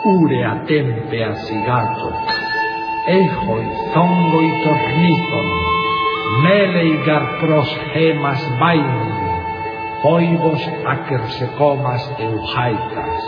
ure 0.03 0.45
a 0.45 0.63
tempe 0.65 1.23
asigato, 1.23 2.13
ejoi, 3.07 3.65
zongo 3.93 4.41
y 4.41 4.51
tornizon, 4.63 5.47
mele 6.43 6.85
y 6.85 6.97
garpros 7.05 7.77
gemas 7.93 8.59
vain, 8.59 8.85
oibos 10.03 10.61
acersecomas 10.85 12.11
eujaicas. 12.19 13.23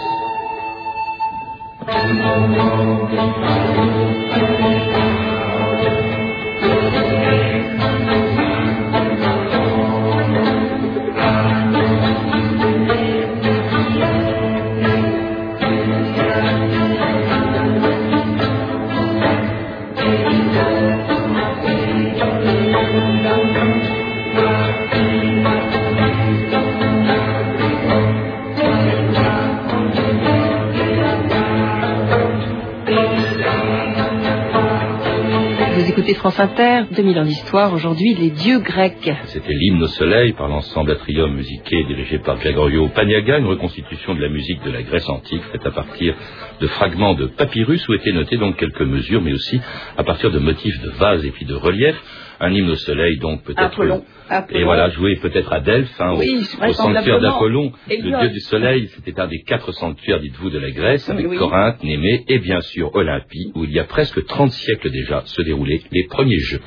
France 36.40 36.52
Inter, 36.52 36.96
2000 36.96 37.20
ans 37.20 37.26
d'histoire, 37.26 37.74
aujourd'hui 37.74 38.16
les 38.16 38.30
dieux 38.30 38.60
grecs. 38.60 39.12
C'était 39.26 39.52
l'hymne 39.52 39.84
au 39.84 39.88
soleil 39.88 40.32
par 40.32 40.48
l'ensemble 40.48 40.92
Atrium 40.92 41.34
musiqué 41.34 41.84
dirigé 41.84 42.18
par 42.20 42.38
Gregorio 42.38 42.88
Paniaga, 42.88 43.40
une 43.40 43.46
reconstitution 43.46 44.16
de 44.16 44.22
la 44.22 44.30
musique 44.30 44.64
de 44.64 44.72
la 44.72 44.82
Grèce 44.84 45.10
antique 45.10 45.44
faite 45.52 45.66
à 45.66 45.72
partir 45.72 46.16
de 46.62 46.68
fragments 46.68 47.14
de 47.14 47.26
papyrus 47.26 47.86
où 47.90 47.94
étaient 47.94 48.14
notées 48.14 48.38
donc 48.38 48.56
quelques 48.56 48.84
mesures, 48.84 49.22
mais 49.22 49.34
aussi 49.34 49.60
à 49.98 50.04
partir 50.06 50.32
de 50.32 50.40
motifs 50.40 50.82
de 50.82 50.92
vases 50.92 51.26
et 51.26 51.32
puis 51.32 51.44
de 51.44 51.56
reliefs. 51.56 52.02
Un 52.40 52.52
hymne 52.52 52.70
au 52.70 52.76
soleil, 52.76 53.18
donc 53.20 53.44
peut-être. 53.44 54.04
Et 54.52 54.64
voilà, 54.64 54.90
joué 54.90 55.16
peut-être 55.16 55.52
à 55.52 55.60
Delphes, 55.60 56.00
hein, 56.00 56.14
au, 56.14 56.74
sanctuaire 56.74 57.20
d'Apollon, 57.20 57.72
le 57.90 58.20
dieu 58.20 58.30
du 58.30 58.40
soleil. 58.40 58.88
C'était 58.96 59.20
un 59.20 59.28
des 59.28 59.42
quatre 59.42 59.72
sanctuaires, 59.72 60.20
dites-vous, 60.20 60.50
de 60.50 60.60
la 60.60 60.72
Grèce, 60.72 61.10
avec 61.10 61.28
Corinthe, 61.38 61.84
Némée 61.84 62.24
et 62.28 62.40
bien 62.40 62.62
sûr 62.62 62.94
Olympie, 62.94 63.52
où 63.56 63.64
il 63.66 63.72
y 63.72 63.80
a 63.80 63.86
presque 63.86 64.26
30 64.26 64.52
siècles 64.52 64.92
déjà 64.92 65.24
se 65.26 65.42
déroulaient 65.42 65.82
les 65.92 66.06
premiers 66.06 66.40
jeux. 66.40 66.62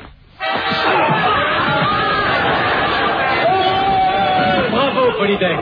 Bravo, 4.70 5.12
Polytech 5.18 5.58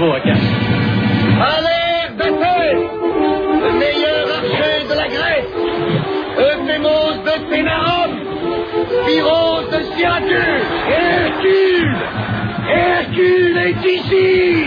Bravo. 0.00 0.14
Allez, 1.52 2.00
le 3.64 3.72
meilleur 3.78 4.24
archer 4.38 4.88
de 4.88 4.94
la 4.94 5.08
Grèce, 5.08 5.52
Euphémos 6.38 7.16
de 7.26 7.34
Ténarum, 7.50 8.12
Pyros 9.06 9.62
de 9.70 9.80
Syracuse, 9.94 10.70
Hercule, 10.88 11.96
Hercule 12.70 13.58
est 13.58 13.84
ici 13.84 14.64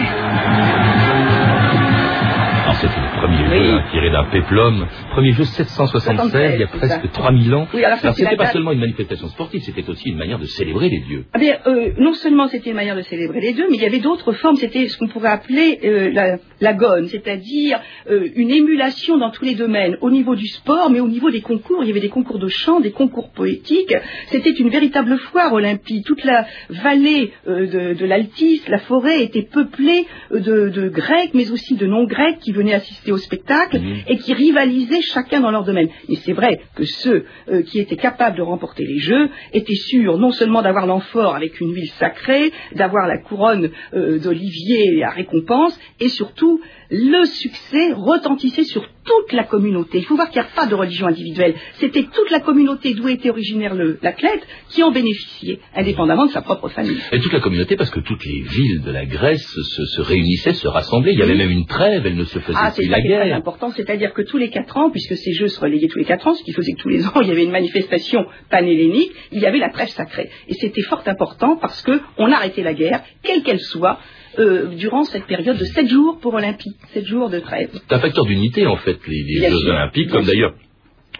c'est 2.88 3.00
le 3.00 3.20
premier 3.20 3.60
jeu 3.60 3.80
tiré 3.92 4.10
d'un 4.10 4.26
péplum. 4.26 4.88
Premier 5.12 5.32
jeu 5.32 5.44
776, 5.44 6.52
il 6.56 6.60
y 6.60 6.64
a 6.64 6.68
presque 6.68 7.12
3000 7.12 7.54
ans. 7.56 7.68
alors, 7.74 7.98
c'était 8.14 8.36
pas 8.36 8.48
seulement 8.48 8.72
une 8.72 8.80
manifestation 8.80 9.28
sportive, 9.28 9.62
c'était 9.62 9.88
aussi 9.90 10.10
une 10.10 10.18
manière 10.18 10.40
de 10.40 10.46
célébrer 10.46 10.90
les 10.90 11.00
dieux. 11.00 11.26
Ah 11.34 11.40
bien, 11.40 11.58
euh, 11.68 11.92
non 11.98 12.14
seulement 12.14 12.48
c'était 12.48 12.72
une 12.72 12.76
manière 12.76 12.96
de 12.96 13.02
célébrer 13.02 13.40
les 13.40 13.54
dieux, 13.54 13.68
mais 13.70 13.78
il 13.78 13.82
y 13.82 13.86
avait 13.86 14.00
d'autres 14.00 14.34
formes. 14.34 14.56
C'était 14.56 14.88
ce 14.88 14.98
qu'on 14.98 15.08
pourrait 15.08 15.30
appeler 15.30 15.80
euh, 15.84 16.12
la, 16.12 16.38
la 16.60 16.74
gone, 16.74 17.08
c'est-à-dire 17.08 17.80
euh, 18.10 18.28
une 18.36 18.52
émulation 18.52 19.18
dans 19.18 19.32
tous 19.32 19.46
les 19.46 19.56
domaines, 19.56 19.98
au 20.02 20.10
niveau 20.10 20.36
du 20.36 20.48
sport, 20.48 20.90
mais 20.90 21.00
au 21.00 21.08
niveau 21.08 21.30
des 21.32 21.42
concours. 21.42 21.84
Il 21.84 21.88
y 21.88 21.92
avait 21.92 22.00
des 22.00 22.10
concours 22.10 22.40
de 22.40 22.48
chant, 22.48 22.80
des 22.80 22.92
concours 22.92 23.32
poétiques. 23.32 23.96
C'était 24.28 24.52
une 24.52 24.70
véritable 24.70 25.18
foire 25.18 25.54
olympique. 25.54 26.06
Toute 26.06 26.24
la 26.24 26.46
vallée 26.70 27.32
de, 27.48 27.94
de 27.94 28.06
l'Altis, 28.06 28.62
la 28.68 28.80
forêt, 28.80 29.24
était 29.24 29.44
peuplée 29.44 30.06
de, 30.32 30.70
de 30.70 30.90
Grecs, 30.90 31.32
mais 31.34 31.52
aussi 31.52 31.76
de 31.76 31.88
non-Grecs 31.88 32.40
qui 32.40 32.52
venaient 32.52 32.73
assister 32.74 33.12
au 33.12 33.18
spectacle 33.18 33.80
mhm. 33.80 33.96
et 34.08 34.18
qui 34.18 34.34
rivalisaient 34.34 35.02
chacun 35.02 35.42
dans 35.42 35.52
leur 35.52 35.64
domaine. 35.64 35.90
Et 36.10 36.16
c'est 36.18 36.34
vrai 36.34 36.62
que 36.76 36.86
ceux 36.86 37.26
euh, 37.50 37.62
qui 37.64 37.80
étaient 37.80 37.98
capables 37.98 38.38
de 38.38 38.42
remporter 38.42 38.86
les 38.86 39.00
Jeux 39.00 39.30
étaient 39.54 39.76
sûrs 39.76 40.18
non 40.18 40.32
seulement 40.32 40.62
d'avoir 40.62 40.86
l'amphore 40.86 41.36
avec 41.36 41.60
une 41.60 41.74
ville 41.74 41.92
sacrée, 42.00 42.52
d'avoir 42.76 43.08
la 43.08 43.18
couronne 43.18 43.72
euh, 43.94 44.20
d'Olivier 44.20 45.04
à 45.04 45.10
récompense, 45.10 45.80
et 46.00 46.10
surtout 46.10 46.62
le 46.96 47.26
succès 47.26 47.92
retentissait 47.94 48.66
sur 48.66 48.84
toute 49.04 49.34
la 49.34 49.46
communauté. 49.46 49.98
Il 49.98 50.06
faut 50.06 50.16
voir 50.16 50.30
qu'il 50.30 50.40
n'y 50.40 50.48
a 50.48 50.52
pas 50.56 50.68
de 50.68 50.76
religion 50.76 51.08
individuelle. 51.08 51.56
C'était 51.80 52.04
toute 52.04 52.30
la 52.30 52.40
communauté 52.40 52.94
d'où 52.94 53.08
était 53.08 53.32
originaire 53.32 53.74
l'athlète 53.74 54.48
qui 54.70 54.84
en 54.84 54.92
bénéficiait, 54.92 55.60
indépendamment 55.76 56.28
de 56.28 56.32
sa 56.32 56.44
propre 56.44 56.70
famille. 56.70 56.98
Et 57.12 57.20
toute 57.20 57.34
la 57.34 57.40
communauté, 57.40 57.76
parce 57.76 57.90
que 57.90 58.00
toutes 58.00 58.24
les 58.24 58.42
villes 58.42 58.82
de 58.84 58.92
la 58.92 59.06
Grèce 59.06 59.44
se, 59.44 60.02
réunissaient, 60.02 60.54
se 60.54 60.68
rassemblaient. 60.68 61.14
Il 61.14 61.20
y 61.20 61.24
avait 61.24 61.36
même 61.36 61.50
une 61.50 61.66
trêve, 61.66 62.06
elle 62.06 62.16
ne 62.16 62.26
se 62.26 62.38
faisait 62.38 62.60
ah, 62.62 62.72
plus 62.72 62.88
la 62.88 63.02
guerre. 63.02 63.24
C'est 63.26 63.32
important, 63.34 63.72
c'est-à-dire 63.72 64.14
que 64.14 64.22
tous 64.22 64.38
les 64.38 64.52
quatre 64.52 64.78
ans, 64.78 64.92
puisque 64.92 65.18
ces 65.18 65.34
jeux 65.34 65.48
se 65.48 65.60
relayaient 65.60 65.88
tous 65.88 65.98
les 65.98 66.06
quatre 66.06 66.28
ans, 66.28 66.36
ce 66.36 66.44
qui 66.44 66.54
faisait 66.54 66.74
que 66.74 66.82
tous 66.82 66.90
les 66.90 67.08
ans 67.08 67.14
il 67.22 67.28
y 67.28 67.32
avait 67.32 67.44
une 67.44 67.52
manifestation 67.52 68.24
panhellénique, 68.52 69.12
il 69.32 69.40
y 69.40 69.48
avait 69.48 69.58
la 69.58 69.70
trêve 69.70 69.90
sacrée. 69.90 70.30
Et 70.48 70.54
c'était 70.54 70.84
fort 70.84 71.02
important 71.08 71.58
parce 71.58 71.82
qu'on 71.82 72.32
arrêtait 72.32 72.62
la 72.62 72.76
guerre, 72.76 73.02
quelle 73.24 73.42
qu'elle 73.42 73.62
soit, 73.62 73.98
euh, 74.40 74.76
durant 74.76 75.04
cette 75.04 75.26
période 75.26 75.58
de 75.58 75.66
sept 75.66 75.88
jours 75.88 76.20
pour 76.22 76.34
Olympie, 76.34 76.76
sept 76.94 77.06
jours 77.06 77.30
de 77.30 77.40
trêve. 77.40 77.70
C'est 77.74 77.96
un 77.96 78.00
facteur 78.00 78.26
d'unité 78.26 78.66
en 78.66 78.78
fait, 78.78 78.98
les, 79.08 79.50
Jeux 79.50 79.70
Olympiques, 79.70 80.10
comme 80.10 80.26
d'ailleurs 80.26 80.54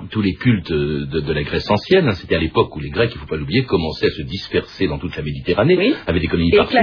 tous 0.10 0.22
les 0.22 0.34
cultes 0.34 0.72
de, 0.72 1.34
la 1.34 1.44
Grèce 1.44 1.70
ancienne. 1.70 2.08
Hein, 2.08 2.14
c'était 2.14 2.36
à 2.36 2.40
l'époque 2.40 2.76
où 2.76 2.80
les 2.80 2.90
Grecs, 2.90 3.12
il 3.12 3.16
ne 3.16 3.22
faut 3.22 3.28
pas 3.28 3.38
l'oublier, 3.38 3.64
commençaient 3.64 4.08
à 4.08 4.12
se 4.12 4.22
disperser 4.22 4.88
dans 4.88 5.00
toute 5.00 5.16
la 5.16 5.24
Méditerranée, 5.24 5.94
avec 6.08 6.22
des 6.22 6.28
colonies 6.28 6.52
partout. 6.52 6.76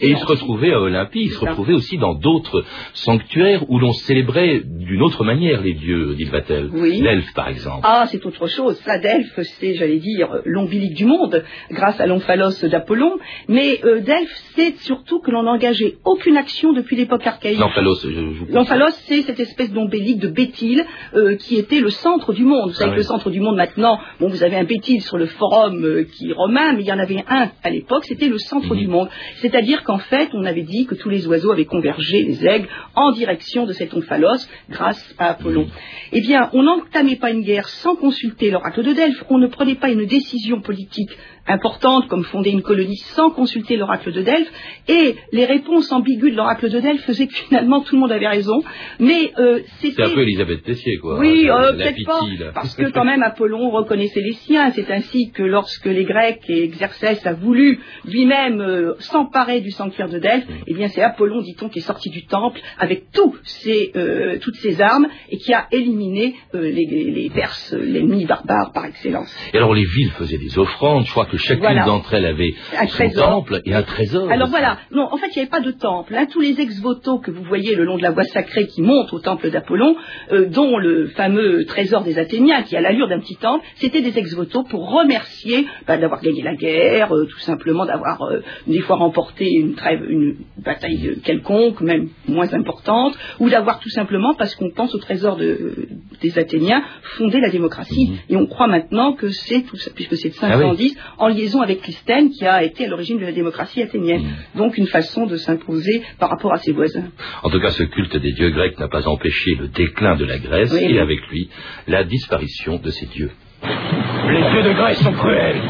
et 0.00 0.08
ils 0.08 0.18
se 0.18 0.26
retrouvaient 0.26 0.72
à 0.72 0.80
Olympie, 0.80 1.22
ils 1.24 1.30
se 1.30 1.40
retrouvaient 1.40 1.74
aussi 1.74 1.98
dans 1.98 2.14
d'autres 2.14 2.64
sanctuaires 2.92 3.64
où 3.68 3.78
l'on 3.78 3.92
célébrait 3.92 4.62
d'une 4.64 5.02
autre 5.02 5.24
manière 5.24 5.62
les 5.62 5.74
dieux, 5.74 6.14
dit 6.14 6.24
Vatel. 6.24 6.70
Oui. 6.72 7.00
L'elfe, 7.00 7.32
par 7.34 7.48
exemple. 7.48 7.80
Ah, 7.82 8.06
c'est 8.10 8.24
autre 8.26 8.46
chose. 8.46 8.76
Ça, 8.80 8.98
Delphes, 8.98 9.40
c'est, 9.58 9.74
j'allais 9.74 9.98
dire, 9.98 10.28
l'ombilique 10.44 10.94
du 10.94 11.04
monde, 11.04 11.44
grâce 11.70 12.00
à 12.00 12.06
l'omphalos 12.06 12.64
d'Apollon. 12.64 13.18
Mais 13.48 13.80
euh, 13.84 14.00
Delphes, 14.00 14.42
c'est 14.56 14.76
surtout 14.78 15.20
que 15.20 15.30
l'on 15.30 15.44
n'engageait 15.44 15.96
aucune 16.04 16.36
action 16.36 16.72
depuis 16.72 16.96
l'époque 16.96 17.26
archaïque. 17.26 17.58
L'omphalos, 17.58 18.00
je, 18.02 18.52
L'omphalos, 18.52 18.90
c'est 19.06 19.22
cette 19.22 19.40
espèce 19.40 19.72
d'ombilique 19.72 20.18
de 20.18 20.28
Béthyle 20.28 20.84
euh, 21.14 21.36
qui 21.36 21.56
était 21.56 21.80
le 21.80 21.90
centre 21.90 22.32
du 22.32 22.44
monde 22.44 22.63
monde. 22.64 22.72
Vous 22.72 22.76
savez 22.76 22.92
que 22.92 22.96
le 22.96 23.02
centre 23.02 23.30
du 23.30 23.40
monde 23.40 23.56
maintenant, 23.56 23.98
bon, 24.20 24.28
vous 24.28 24.42
avez 24.42 24.56
un 24.56 24.64
petit 24.64 25.00
sur 25.00 25.18
le 25.18 25.26
forum 25.26 25.84
euh, 25.84 26.04
qui 26.04 26.30
est 26.30 26.32
romain, 26.32 26.72
mais 26.72 26.82
il 26.82 26.86
y 26.86 26.92
en 26.92 26.98
avait 26.98 27.22
un 27.28 27.50
à 27.62 27.70
l'époque, 27.70 28.04
c'était 28.04 28.28
le 28.28 28.38
centre 28.38 28.74
du 28.74 28.86
monde. 28.86 29.08
C'est-à-dire 29.36 29.84
qu'en 29.84 29.98
fait, 29.98 30.30
on 30.32 30.44
avait 30.44 30.62
dit 30.62 30.86
que 30.86 30.94
tous 30.94 31.08
les 31.08 31.26
oiseaux 31.26 31.52
avaient 31.52 31.64
convergé, 31.64 32.22
les 32.22 32.46
aigles, 32.46 32.68
en 32.94 33.12
direction 33.12 33.66
de 33.66 33.72
cet 33.72 33.94
omphalos 33.94 34.46
grâce 34.70 35.14
à 35.18 35.30
Apollon. 35.30 35.66
Eh 36.12 36.20
bien, 36.20 36.50
on 36.52 36.62
n'entamait 36.62 37.16
pas 37.16 37.30
une 37.30 37.42
guerre 37.42 37.68
sans 37.68 37.96
consulter 37.96 38.50
l'oracle 38.50 38.82
de 38.82 38.92
Delphes, 38.92 39.24
on 39.30 39.38
ne 39.38 39.46
prenait 39.46 39.74
pas 39.74 39.90
une 39.90 40.06
décision 40.06 40.60
politique 40.60 41.10
importante 41.46 42.08
comme 42.08 42.24
fonder 42.24 42.50
une 42.50 42.62
colonie 42.62 42.96
sans 42.96 43.30
consulter 43.30 43.76
l'oracle 43.76 44.12
de 44.12 44.22
Delphes. 44.22 44.50
Et 44.88 45.16
les 45.32 45.44
réponses 45.44 45.90
ambiguës 45.92 46.32
de 46.32 46.36
l'oracle 46.36 46.70
de 46.70 46.80
Delphes 46.80 47.04
faisaient 47.04 47.26
que 47.26 47.34
finalement 47.34 47.80
tout 47.80 47.94
le 47.94 48.00
monde 48.00 48.12
avait 48.12 48.28
raison. 48.28 48.62
Mais 48.98 49.32
euh, 49.38 49.60
c'était... 49.80 50.02
C'est 50.04 50.12
un 50.12 50.14
peu 50.14 50.22
Elisabeth 50.22 50.62
Tessier 50.62 50.98
quoi. 50.98 51.18
Oui, 51.18 51.48
euh, 51.48 51.72
peut-être 51.72 52.04
pas 52.04 52.20
parce 52.54 52.74
que 52.74 52.90
quand 52.90 53.04
même 53.04 53.22
Apollon 53.22 53.70
reconnaissait 53.70 54.20
les 54.20 54.32
siens. 54.32 54.70
C'est 54.70 54.90
ainsi 54.90 55.30
que 55.32 55.42
lorsque 55.42 55.86
les 55.86 56.04
Grecs 56.04 56.42
et 56.48 56.68
Xerxès 56.68 57.26
a 57.26 57.34
voulu 57.34 57.80
lui-même 58.04 58.60
euh, 58.60 58.94
s'emparer 58.98 59.60
du 59.60 59.70
sanctuaire 59.70 60.08
de 60.08 60.18
Delphes 60.18 60.46
eh 60.66 60.74
bien 60.74 60.88
c'est 60.88 61.02
Apollon 61.02 61.42
dit-on 61.42 61.68
qui 61.68 61.80
est 61.80 61.82
sorti 61.82 62.10
du 62.10 62.26
temple 62.26 62.60
avec 62.78 63.10
tous 63.12 63.36
ses, 63.44 63.92
toutes 64.40 64.56
ses 64.56 64.80
armes 64.80 65.08
et 65.30 65.38
qui 65.38 65.52
a 65.52 65.66
éliminé 65.70 66.34
les, 66.52 66.86
les 66.86 67.30
Perses 67.30 67.72
l'ennemi 67.72 68.24
barbare 68.24 68.72
par 68.72 68.86
excellence. 68.86 69.34
Et 69.52 69.56
alors 69.56 69.74
les 69.74 69.84
villes 69.84 70.12
faisaient 70.12 70.38
des 70.38 70.58
offrandes. 70.58 71.04
Je 71.06 71.10
crois 71.10 71.26
que 71.26 71.33
chacune 71.36 71.82
d'entre 71.84 72.14
elles 72.14 72.26
avait 72.26 72.54
un 72.78 72.86
son 72.86 73.10
temple 73.10 73.60
et 73.64 73.74
un 73.74 73.82
trésor. 73.82 74.30
Alors 74.30 74.48
voilà, 74.48 74.78
non, 74.90 75.08
en 75.10 75.16
fait, 75.16 75.26
il 75.34 75.38
n'y 75.38 75.42
avait 75.42 75.50
pas 75.50 75.60
de 75.60 75.70
temple. 75.70 76.14
Hein. 76.16 76.26
Tous 76.30 76.40
les 76.40 76.60
ex-voto 76.60 77.18
que 77.18 77.30
vous 77.30 77.42
voyez 77.44 77.74
le 77.74 77.84
long 77.84 77.96
de 77.96 78.02
la 78.02 78.10
voie 78.10 78.24
sacrée 78.24 78.66
qui 78.66 78.82
montent 78.82 79.12
au 79.12 79.20
temple 79.20 79.50
d'Apollon, 79.50 79.96
euh, 80.32 80.46
dont 80.46 80.78
le 80.78 81.08
fameux 81.08 81.64
trésor 81.66 82.04
des 82.04 82.18
Athéniens, 82.18 82.62
qui 82.62 82.76
a 82.76 82.80
l'allure 82.80 83.08
d'un 83.08 83.20
petit 83.20 83.36
temple, 83.36 83.64
c'était 83.76 84.02
des 84.02 84.18
ex-voto 84.18 84.64
pour 84.64 84.90
remercier 84.90 85.66
bah, 85.86 85.96
d'avoir 85.96 86.20
gagné 86.20 86.42
la 86.42 86.54
guerre, 86.54 87.14
euh, 87.14 87.26
tout 87.26 87.40
simplement 87.40 87.86
d'avoir 87.86 88.22
euh, 88.22 88.40
des 88.66 88.80
fois 88.80 88.96
remporté 88.96 89.50
une, 89.50 89.74
trêve, 89.74 90.02
une 90.08 90.36
bataille 90.58 91.18
quelconque, 91.24 91.80
même 91.80 92.08
moins 92.28 92.52
importante, 92.52 93.16
ou 93.40 93.48
d'avoir 93.48 93.80
tout 93.80 93.90
simplement, 93.90 94.34
parce 94.34 94.54
qu'on 94.54 94.70
pense 94.70 94.94
au 94.94 94.98
trésor 94.98 95.36
de, 95.36 95.88
des 96.22 96.38
Athéniens, 96.38 96.82
fondé 97.02 97.40
la 97.40 97.50
démocratie. 97.50 98.10
Mhm. 98.10 98.16
Et 98.30 98.36
on 98.36 98.46
croit 98.46 98.66
maintenant 98.66 99.12
que 99.12 99.28
c'est 99.30 99.62
tout 99.62 99.76
ça, 99.76 99.90
puisque 99.94 100.16
c'est 100.16 100.30
de 100.30 100.34
510, 100.34 100.96
ah 101.18 101.23
en 101.24 101.28
liaison 101.28 101.60
avec 101.60 101.80
Clisthène, 101.82 102.30
qui 102.30 102.44
a 102.46 102.62
été 102.62 102.84
à 102.84 102.88
l'origine 102.88 103.18
de 103.18 103.24
la 103.24 103.32
démocratie 103.32 103.82
athénienne. 103.82 104.22
Mm. 104.22 104.58
Donc 104.58 104.78
une 104.78 104.86
façon 104.86 105.26
de 105.26 105.36
s'imposer 105.36 106.02
par 106.18 106.30
rapport 106.30 106.52
à 106.52 106.58
ses 106.58 106.72
voisins. 106.72 107.08
En 107.42 107.50
tout 107.50 107.60
cas, 107.60 107.70
ce 107.70 107.82
culte 107.84 108.16
des 108.16 108.32
dieux 108.32 108.50
grecs 108.50 108.78
n'a 108.78 108.88
pas 108.88 109.08
empêché 109.08 109.54
le 109.58 109.68
déclin 109.68 110.16
de 110.16 110.24
la 110.24 110.38
Grèce 110.38 110.74
et 110.74 110.98
avec 110.98 111.20
lui 111.30 111.48
la 111.86 112.04
disparition 112.04 112.76
de 112.76 112.90
ces 112.90 113.06
dieux. 113.06 113.30
Les 113.62 114.50
dieux 114.50 114.62
de 114.62 114.72
Grèce 114.72 115.02
sont 115.02 115.12
cruels. 115.12 115.60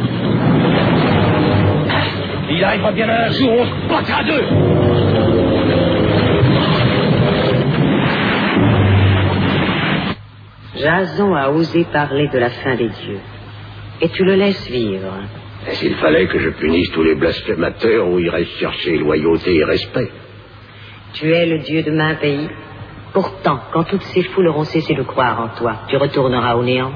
Il 2.51 2.63
arrivera 2.63 2.93
bien 2.93 3.09
un 3.09 3.31
jour 3.31 3.51
où 3.51 3.61
on 3.61 3.65
se 3.65 3.89
battra 3.89 4.25
d'eux. 4.25 4.45
Jason 10.77 11.35
a 11.35 11.49
osé 11.51 11.85
parler 11.85 12.29
de 12.29 12.39
la 12.39 12.51
fin 12.51 12.75
des 12.75 12.89
dieux. 12.89 13.21
Et 14.01 14.09
tu 14.09 14.25
le 14.25 14.35
laisses 14.35 14.69
vivre. 14.69 15.13
S'il 15.73 15.95
fallait 15.97 16.27
que 16.27 16.39
je 16.39 16.51
punisse 16.51 16.91
tous 16.91 17.03
les 17.03 17.15
blasphémateurs 17.15 18.09
où 18.09 18.19
irait 18.19 18.45
chercher 18.45 18.99
loyauté 18.99 19.57
et 19.57 19.65
respect. 19.65 20.11
Tu 21.15 21.33
es 21.33 21.47
le 21.47 21.59
Dieu 21.59 21.83
de 21.83 21.91
main 21.91 22.15
pays. 22.17 22.49
Pourtant, 23.13 23.61
quand 23.73 23.85
toutes 23.85 24.03
ces 24.03 24.23
foules 24.25 24.49
auront 24.49 24.65
cessé 24.65 24.95
de 24.95 25.03
croire 25.03 25.41
en 25.41 25.59
toi, 25.59 25.83
tu 25.89 25.97
retourneras 25.97 26.57
au 26.57 26.65
néant 26.65 26.93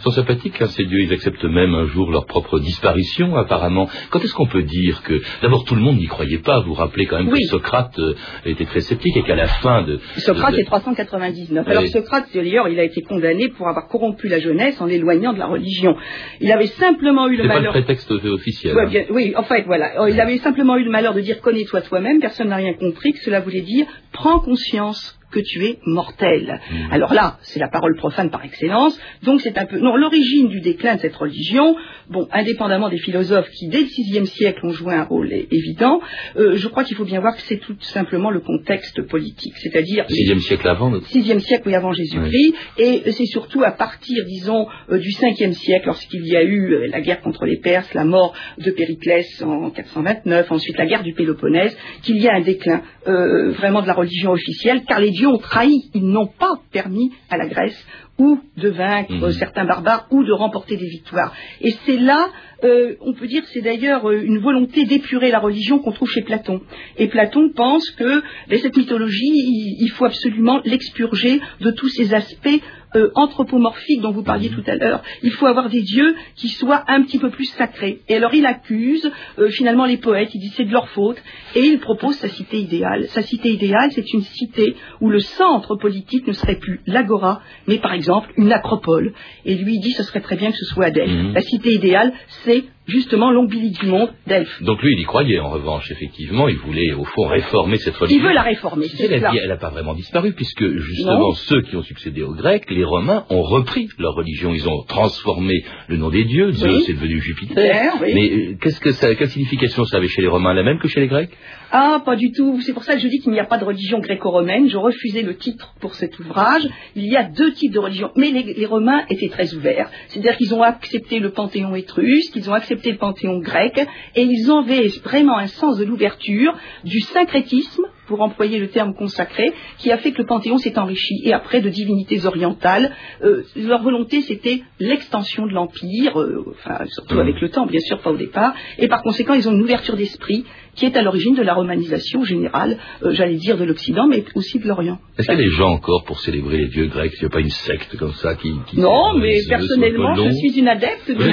sont 0.00 0.10
sympathiques, 0.10 0.60
hein, 0.60 0.66
ces 0.66 0.84
dieux. 0.84 1.00
Ils 1.00 1.12
acceptent 1.12 1.44
même 1.44 1.74
un 1.74 1.84
jour 1.84 2.10
leur 2.10 2.26
propre 2.26 2.58
disparition, 2.58 3.36
apparemment. 3.36 3.88
Quand 4.10 4.20
est-ce 4.20 4.34
qu'on 4.34 4.46
peut 4.46 4.62
dire 4.62 5.02
que... 5.02 5.20
D'abord, 5.42 5.64
tout 5.64 5.74
le 5.74 5.80
monde 5.80 5.96
n'y 5.96 6.06
croyait 6.06 6.38
pas. 6.38 6.60
Vous 6.60 6.74
rappelez 6.74 7.06
quand 7.06 7.18
même 7.18 7.30
que 7.30 7.40
Socrate 7.48 7.98
euh, 7.98 8.14
était 8.44 8.64
très 8.64 8.80
sceptique 8.80 9.16
et 9.16 9.22
qu'à 9.22 9.36
la 9.36 9.46
fin 9.46 9.82
de... 9.82 9.98
Socrate 10.16 10.58
est 10.58 10.64
399. 10.64 11.66
Alors 11.68 11.86
Socrate, 11.86 12.26
d'ailleurs, 12.34 12.68
il 12.68 12.78
a 12.78 12.84
été 12.84 13.02
condamné 13.02 13.48
pour 13.48 13.68
avoir 13.68 13.88
corrompu 13.88 14.28
la 14.28 14.40
jeunesse 14.40 14.80
en 14.80 14.86
l'éloignant 14.86 15.32
de 15.32 15.38
la 15.38 15.46
religion. 15.46 15.96
Il 16.40 16.50
avait 16.52 16.66
simplement 16.66 17.28
eu 17.28 17.36
le 17.36 17.44
malheur... 17.44 17.72
pas 17.72 17.78
le 17.78 17.84
prétexte 17.84 18.10
officiel. 18.10 18.76
Hein. 18.78 19.04
Oui, 19.10 19.34
en 19.36 19.42
fait, 19.42 19.64
voilà. 19.66 20.08
Il 20.08 20.20
avait 20.20 20.38
simplement 20.38 20.76
eu 20.76 20.84
le 20.84 20.90
malheur 20.90 21.14
de 21.14 21.20
dire 21.20 21.40
connais-toi 21.40 21.82
toi-même. 21.82 22.20
Personne 22.20 22.48
n'a 22.48 22.56
rien 22.56 22.74
compris 22.74 23.12
que 23.12 23.20
cela 23.20 23.40
voulait 23.40 23.62
dire 23.62 23.86
prends 24.18 24.40
conscience 24.40 25.18
que 25.30 25.40
tu 25.40 25.64
es 25.64 25.78
mortel. 25.84 26.60
Mmh. 26.70 26.92
Alors 26.92 27.12
là, 27.12 27.38
c'est 27.42 27.60
la 27.60 27.68
parole 27.68 27.94
profane 27.96 28.30
par 28.30 28.44
excellence. 28.44 28.98
Donc 29.22 29.40
c'est 29.40 29.58
un 29.58 29.66
peu 29.66 29.78
non 29.78 29.96
l'origine 29.96 30.48
du 30.48 30.60
déclin 30.60 30.96
de 30.96 31.00
cette 31.00 31.16
religion. 31.16 31.76
Bon, 32.08 32.26
indépendamment 32.32 32.88
des 32.88 32.98
philosophes 32.98 33.50
qui 33.50 33.68
dès 33.68 33.80
le 33.80 33.84
VIe 33.84 34.26
siècle 34.26 34.64
ont 34.64 34.70
joué 34.70 34.94
un 34.94 35.04
rôle 35.04 35.30
évident, 35.30 36.00
euh, 36.36 36.56
je 36.56 36.68
crois 36.68 36.84
qu'il 36.84 36.96
faut 36.96 37.04
bien 37.04 37.20
voir 37.20 37.36
que 37.36 37.42
c'est 37.42 37.58
tout 37.58 37.76
simplement 37.80 38.30
le 38.30 38.40
contexte 38.40 39.02
politique, 39.02 39.52
c'est-à-dire 39.58 40.06
sixième 40.08 40.38
siècle 40.38 40.66
avant. 40.68 40.98
Sixième 41.02 41.40
siècle 41.40 41.64
oui 41.66 41.74
avant 41.74 41.92
Jésus-Christ, 41.92 42.54
et 42.78 43.02
c'est 43.12 43.26
surtout 43.26 43.62
à 43.62 43.72
partir, 43.72 44.24
disons, 44.24 44.66
euh, 44.90 44.98
du 44.98 45.12
cinquième 45.12 45.52
siècle, 45.52 45.86
lorsqu'il 45.86 46.26
y 46.26 46.36
a 46.36 46.42
eu 46.42 46.72
euh, 46.72 46.86
la 46.88 47.02
guerre 47.02 47.20
contre 47.20 47.44
les 47.44 47.58
Perses, 47.58 47.92
la 47.92 48.04
mort 48.04 48.32
de 48.56 48.70
Périclès 48.70 49.42
en 49.42 49.68
429, 49.68 50.50
ensuite 50.50 50.78
la 50.78 50.86
guerre 50.86 51.02
du 51.02 51.12
Péloponnèse, 51.12 51.76
qu'il 52.02 52.16
y 52.16 52.28
a 52.28 52.34
un 52.34 52.40
déclin 52.40 52.82
vraiment 53.04 53.80
de 53.80 53.86
la 53.86 53.94
religion 53.94 54.07
officielle, 54.26 54.82
car 54.86 55.00
les 55.00 55.26
ont 55.26 55.38
trahi, 55.38 55.90
ils 55.94 56.06
n'ont 56.06 56.26
pas 56.26 56.60
permis 56.72 57.12
à 57.30 57.36
la 57.36 57.46
Grèce 57.46 57.86
ou 58.18 58.40
de 58.56 58.68
vaincre 58.68 59.12
mhm. 59.12 59.32
certains 59.32 59.64
barbares 59.64 60.08
ou 60.10 60.24
de 60.24 60.32
remporter 60.32 60.76
des 60.76 60.88
victoires. 60.88 61.32
Et 61.60 61.70
c'est 61.86 61.96
là, 61.96 62.28
euh, 62.64 62.96
on 63.00 63.14
peut 63.14 63.28
dire, 63.28 63.44
c'est 63.52 63.60
d'ailleurs 63.60 64.08
euh, 64.08 64.20
une 64.20 64.38
volonté 64.38 64.84
d'épurer 64.84 65.30
la 65.30 65.38
religion 65.38 65.78
qu'on 65.78 65.92
trouve 65.92 66.10
chez 66.10 66.22
Platon. 66.22 66.60
Et 66.96 67.06
Platon 67.06 67.50
pense 67.54 67.88
que 67.90 68.22
ben, 68.48 68.58
cette 68.58 68.76
mythologie, 68.76 69.32
il, 69.80 69.88
faut 69.90 70.04
absolument 70.04 70.60
l'expurger 70.64 71.40
de 71.60 71.70
tous 71.70 71.88
ces 71.88 72.12
aspects 72.12 72.60
euh, 72.94 73.10
anthropomorphiques 73.14 74.00
dont 74.00 74.12
vous 74.12 74.22
parliez 74.22 74.50
tout 74.50 74.62
à 74.66 74.76
l'heure. 74.76 75.02
Il 75.22 75.32
faut 75.32 75.46
avoir 75.46 75.68
des 75.68 75.82
dieux 75.82 76.14
qui 76.36 76.48
soient 76.48 76.84
un 76.88 77.02
petit 77.02 77.18
peu 77.18 77.30
plus 77.30 77.46
sacrés. 77.46 78.00
Et 78.08 78.16
alors 78.16 78.34
il 78.34 78.46
accuse 78.46 79.10
finalement 79.50 79.86
les 79.86 79.96
poètes, 79.96 80.34
il 80.34 80.40
dit 80.40 80.52
c'est 80.56 80.64
de 80.64 80.72
leur 80.72 80.88
faute, 80.90 81.22
et 81.54 81.60
il 81.60 81.78
propose 81.80 82.16
sa 82.16 82.28
cité 82.28 82.58
idéale. 82.58 83.06
Sa 83.08 83.22
cité 83.22 83.50
idéale, 83.50 83.90
c'est 83.92 84.12
une 84.12 84.22
cité 84.22 84.76
où 85.00 85.10
le 85.10 85.20
centre 85.20 85.76
politique 85.76 86.26
ne 86.26 86.32
serait 86.32 86.56
plus 86.56 86.80
l'agora, 86.86 87.42
mais 87.66 87.78
par 87.78 87.92
exemple 87.92 88.32
une 88.36 88.52
acropole. 88.52 89.12
Et 89.44 89.54
lui 89.54 89.78
dit, 89.78 89.92
ce 89.92 90.02
serait 90.02 90.20
très 90.20 90.36
bien 90.36 90.50
que 90.50 90.56
ce 90.56 90.66
soit 90.66 90.90
Delphes. 90.90 91.10
Mhm. 91.10 91.34
La 91.34 91.42
cité 91.42 91.74
idéale, 91.74 92.12
c'est 92.44 92.64
justement 92.88 93.30
l'ombilique 93.30 93.80
du 93.80 93.86
monde, 93.86 94.10
Delphes. 94.26 94.62
Donc 94.62 94.82
lui, 94.82 94.94
il 94.94 95.00
y 95.00 95.04
croyait 95.04 95.38
en 95.38 95.50
revanche, 95.50 95.90
effectivement. 95.90 96.48
Il 96.48 96.56
voulait, 96.56 96.92
au 96.94 97.04
fond, 97.04 97.26
réformer 97.26 97.76
cette 97.76 97.96
religion. 97.96 98.18
Il 98.18 98.26
veut 98.26 98.34
la 98.34 98.42
réformer, 98.42 98.88
c'est 98.88 99.04
Elle 99.04 99.48
n'a 99.48 99.56
pas 99.56 99.70
vraiment 99.70 99.94
disparu, 99.94 100.32
puisque 100.32 100.66
justement, 100.78 101.32
ceux 101.32 101.62
qui 101.62 101.76
ont 101.76 101.82
succédé 101.82 102.22
aux 102.22 102.34
Grecs, 102.34 102.64
les 102.70 102.84
Romains, 102.84 103.24
ont 103.30 103.42
repris 103.42 103.88
leur 103.98 104.14
religion. 104.14 104.54
Ils 104.54 104.68
ont 104.68 104.82
transformé 104.88 105.64
le 105.88 105.96
nom 105.96 106.08
des 106.08 106.24
dieux. 106.24 106.50
Zeus 106.52 106.84
c'est 106.86 106.94
devenu 106.94 107.20
Jupiter. 107.20 107.94
Mais 108.00 108.30
euh, 108.30 108.56
qu'est-ce 108.60 108.80
que 108.80 108.92
ça, 108.92 109.14
quelle 109.14 109.28
signification 109.28 109.84
ça 109.84 109.98
avait 109.98 110.08
chez 110.08 110.22
les 110.22 110.28
Romains? 110.28 110.54
La 110.54 110.62
même 110.62 110.78
que 110.78 110.88
chez 110.88 111.00
les 111.00 111.08
Grecs? 111.08 111.30
Ah, 111.70 112.00
pas 112.04 112.16
du 112.16 112.32
tout. 112.32 112.60
C'est 112.62 112.72
pour 112.72 112.84
ça 112.84 112.94
que 112.94 113.00
je 113.00 113.08
dis 113.08 113.18
qu'il 113.18 113.32
n'y 113.32 113.40
a 113.40 113.44
pas 113.44 113.58
de 113.58 113.64
religion 113.64 113.98
gréco-romaine. 113.98 114.68
Je 114.68 114.78
refusais 114.78 115.22
le 115.22 115.36
titre 115.36 115.74
pour 115.80 115.94
cet 115.94 116.18
ouvrage. 116.18 116.66
Il 116.96 117.04
y 117.06 117.16
a 117.16 117.24
deux 117.24 117.52
types 117.52 117.72
de 117.72 117.78
religions. 117.78 118.10
Mais 118.16 118.30
les, 118.30 118.54
les 118.54 118.66
Romains 118.66 119.04
étaient 119.10 119.28
très 119.28 119.54
ouverts. 119.54 119.90
C'est-à-dire 120.06 120.36
qu'ils 120.38 120.54
ont 120.54 120.62
accepté 120.62 121.18
le 121.18 121.30
panthéon 121.30 121.74
étrusque, 121.74 122.32
qu'ils 122.32 122.48
ont 122.48 122.54
accepté 122.54 122.77
le 122.84 122.96
panthéon 122.96 123.38
grec, 123.38 123.78
et 124.14 124.22
ils 124.22 124.50
avaient 124.50 124.88
vraiment 125.04 125.38
un 125.38 125.46
sens 125.46 125.78
de 125.78 125.84
l'ouverture, 125.84 126.56
du 126.84 127.00
syncrétisme, 127.00 127.84
pour 128.08 128.22
employer 128.22 128.58
le 128.58 128.68
terme 128.68 128.94
consacré, 128.94 129.52
qui 129.76 129.92
a 129.92 129.98
fait 129.98 130.12
que 130.12 130.18
le 130.18 130.26
Panthéon 130.26 130.56
s'est 130.56 130.78
enrichi, 130.78 131.20
et 131.24 131.32
après 131.32 131.60
de 131.60 131.68
divinités 131.68 132.24
orientales. 132.24 132.90
Euh, 133.22 133.44
leur 133.54 133.82
volonté, 133.82 134.22
c'était 134.22 134.62
l'extension 134.80 135.46
de 135.46 135.52
l'Empire, 135.52 136.18
euh, 136.18 136.44
enfin, 136.50 136.86
surtout 136.86 137.16
mmh. 137.16 137.20
avec 137.20 137.40
le 137.40 137.50
temps, 137.50 137.66
bien 137.66 137.80
sûr, 137.80 138.00
pas 138.00 138.10
au 138.10 138.16
départ, 138.16 138.54
et 138.78 138.88
par 138.88 139.02
conséquent, 139.02 139.34
ils 139.34 139.46
ont 139.48 139.52
une 139.52 139.62
ouverture 139.62 139.96
d'esprit 139.96 140.46
qui 140.78 140.86
est 140.86 140.96
à 140.96 141.02
l'origine 141.02 141.34
de 141.34 141.42
la 141.42 141.54
romanisation 141.54 142.22
générale, 142.22 142.78
euh, 143.02 143.10
j'allais 143.10 143.34
dire, 143.34 143.58
de 143.58 143.64
l'Occident, 143.64 144.06
mais 144.06 144.24
aussi 144.36 144.60
de 144.60 144.68
l'Orient. 144.68 144.98
Est-ce 145.18 145.26
qu'il 145.26 145.36
y 145.36 145.42
a 145.42 145.44
des 145.44 145.50
gens 145.50 145.70
encore 145.70 146.04
pour 146.04 146.20
célébrer 146.20 146.56
les 146.56 146.68
dieux 146.68 146.86
grecs? 146.86 147.12
Il 147.16 147.22
n'y 147.22 147.26
a 147.26 147.30
pas 147.30 147.40
une 147.40 147.50
secte 147.50 147.96
comme 147.96 148.12
ça 148.12 148.36
qui... 148.36 148.54
non, 148.74 149.14
mais 149.18 149.40
personnellement, 149.48 150.14
je 150.14 150.30
suis 150.30 150.56
une 150.56 150.68
adepte 150.68 151.10
de 151.10 151.16
oui, 151.18 151.32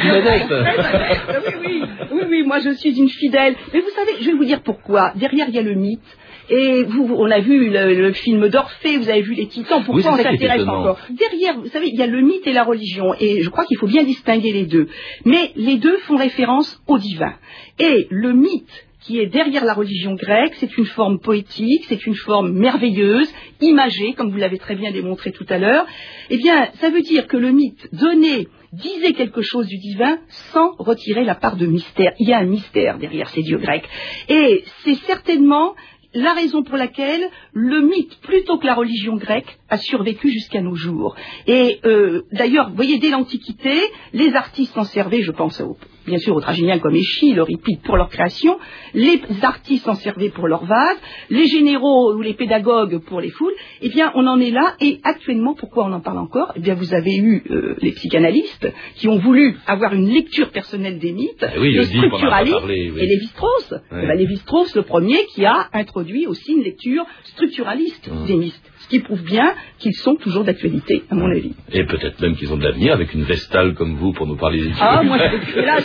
oui, 1.63 1.81
oui, 2.11 2.21
oui, 2.27 2.43
moi 2.43 2.59
je 2.59 2.71
suis 2.71 2.97
une 2.97 3.09
fidèle. 3.09 3.55
Mais 3.71 3.81
vous 3.81 3.89
savez, 3.95 4.13
je 4.19 4.25
vais 4.25 4.35
vous 4.35 4.45
dire 4.45 4.61
pourquoi. 4.63 5.13
Derrière, 5.15 5.47
il 5.47 5.55
y 5.55 5.59
a 5.59 5.61
le 5.61 5.75
mythe. 5.75 6.17
Et 6.49 6.83
vous, 6.83 7.07
on 7.15 7.29
a 7.31 7.39
vu 7.39 7.69
le, 7.71 8.13
film 8.13 8.49
d'Orphée, 8.49 8.97
vous 8.97 9.09
avez 9.09 9.21
vu 9.21 9.33
les 9.33 9.47
titans, 9.47 9.83
pourquoi 9.83 10.13
on 10.13 10.17
s'intéresse 10.17 10.67
encore? 10.67 10.99
Derrière, 11.09 11.59
vous 11.59 11.67
savez, 11.67 11.87
il 11.87 11.95
y 11.95 12.03
a 12.03 12.07
le 12.07 12.21
mythe 12.21 12.45
et 12.45 12.53
la 12.53 12.63
religion, 12.63 13.15
et 13.19 13.41
je 13.41 13.49
crois 13.49 13.65
qu'il 13.65 13.77
faut 13.77 13.87
bien 13.87 14.03
distinguer 14.03 14.53
les 14.53 14.65
deux. 14.65 14.87
Mais 15.25 15.51
les 15.55 15.77
deux 15.77 15.97
font 15.99 16.17
référence 16.17 16.79
au 16.87 16.99
divin. 16.99 17.33
Et 17.79 18.07
le 18.11 18.33
mythe 18.33 18.84
qui 19.05 19.19
est 19.19 19.27
derrière 19.27 19.63
la 19.65 19.73
religion 19.73 20.15
grecque. 20.15 20.55
C'est 20.55 20.77
une 20.77 20.85
forme 20.85 21.19
poétique, 21.19 21.85
c'est 21.87 22.05
une 22.05 22.15
forme 22.15 22.51
merveilleuse, 22.51 23.31
imagée, 23.61 24.13
comme 24.13 24.31
vous 24.31 24.37
l'avez 24.37 24.57
très 24.57 24.75
bien 24.75 24.91
démontré 24.91 25.31
tout 25.31 25.45
à 25.49 25.57
l'heure. 25.57 25.85
Eh 26.29 26.37
bien, 26.37 26.69
ça 26.75 26.89
veut 26.89 27.01
dire 27.01 27.27
que 27.27 27.37
le 27.37 27.51
mythe 27.51 27.87
donnait 27.93 28.47
disait 28.73 29.13
quelque 29.13 29.41
chose 29.41 29.67
du 29.67 29.77
divin 29.77 30.17
sans 30.27 30.75
retirer 30.77 31.23
la 31.23 31.35
part 31.35 31.55
de 31.55 31.65
mystère. 31.65 32.11
Il 32.19 32.27
y 32.27 32.33
a 32.33 32.39
un 32.39 32.45
mystère 32.45 32.97
derrière 32.97 33.29
ces 33.29 33.41
dieux 33.41 33.57
grecs. 33.57 33.87
Et 34.27 34.65
c'est 34.83 34.95
certainement 35.05 35.75
la 36.13 36.33
raison 36.33 36.63
pour 36.63 36.75
laquelle 36.75 37.29
le 37.53 37.81
mythe, 37.81 38.19
plutôt 38.21 38.57
que 38.57 38.65
la 38.65 38.73
religion 38.73 39.15
grecque, 39.15 39.59
a 39.69 39.77
survécu 39.77 40.29
jusqu'à 40.29 40.61
nos 40.61 40.75
jours. 40.75 41.15
Et 41.47 41.79
euh, 41.85 42.23
d'ailleurs, 42.33 42.69
vous 42.69 42.75
voyez, 42.75 42.97
dès 42.99 43.09
l'Antiquité, 43.09 43.73
les 44.13 44.33
artistes 44.35 44.73
s'en 44.73 44.83
servaient, 44.83 45.21
je 45.21 45.31
pense 45.31 45.61
au 45.61 45.77
bien 46.05 46.17
sûr 46.17 46.35
aux 46.35 46.41
tragédiens 46.41 46.79
comme 46.79 46.95
Échille, 46.95 47.37
Euripide 47.37 47.81
pour 47.83 47.97
leur 47.97 48.09
création, 48.09 48.57
les 48.93 49.21
artistes 49.41 49.85
s'en 49.85 49.95
servaient 49.95 50.29
pour 50.29 50.47
leur 50.47 50.65
vase, 50.65 50.97
les 51.29 51.47
généraux 51.47 52.13
ou 52.13 52.21
les 52.21 52.33
pédagogues 52.33 52.99
pour 52.99 53.21
les 53.21 53.29
foules, 53.29 53.53
eh 53.81 53.89
bien 53.89 54.11
on 54.15 54.27
en 54.27 54.39
est 54.39 54.51
là 54.51 54.75
et 54.79 54.99
actuellement 55.03 55.53
pourquoi 55.53 55.85
on 55.85 55.93
en 55.93 56.01
parle 56.01 56.19
encore? 56.19 56.53
Eh 56.55 56.59
bien 56.59 56.75
vous 56.75 56.93
avez 56.93 57.15
eu 57.17 57.43
euh, 57.49 57.75
les 57.81 57.91
psychanalystes 57.91 58.71
qui 58.95 59.07
ont 59.07 59.17
voulu 59.17 59.57
avoir 59.67 59.93
une 59.93 60.09
lecture 60.09 60.49
personnelle 60.51 60.99
des 60.99 61.11
mythes, 61.11 61.45
eh 61.55 61.59
les 61.59 61.83
structuralistes 61.83 62.69
et 62.69 63.05
les 63.05 63.19
strauss 63.27 63.73
Eh 63.91 64.17
bien, 64.17 64.35
strauss 64.37 64.75
le 64.75 64.83
premier 64.83 65.17
qui 65.33 65.45
a 65.45 65.69
introduit 65.73 66.27
aussi 66.27 66.53
une 66.53 66.63
lecture 66.63 67.05
structuraliste 67.23 68.09
mmh. 68.09 68.25
des 68.25 68.35
mythes. 68.35 68.71
Ce 68.85 68.89
qui 68.89 68.99
prouve 68.99 69.23
bien 69.23 69.55
qu'ils 69.79 69.95
sont 69.95 70.13
toujours 70.13 70.43
d'actualité, 70.43 71.01
à 71.09 71.15
mon 71.15 71.31
avis. 71.31 71.53
Et 71.73 71.85
peut-être 71.85 72.21
même 72.21 72.35
qu'ils 72.35 72.53
ont 72.53 72.57
de 72.57 72.63
l'avenir 72.63 72.93
avec 72.93 73.15
une 73.15 73.23
Vestale 73.23 73.73
comme 73.73 73.95
vous 73.95 74.13
pour 74.13 74.27
nous 74.27 74.35
parler 74.35 74.61
des 74.61 74.69
Ah, 74.79 75.01
moi, 75.01 75.17
je, 75.17 75.59
là, 75.59 75.77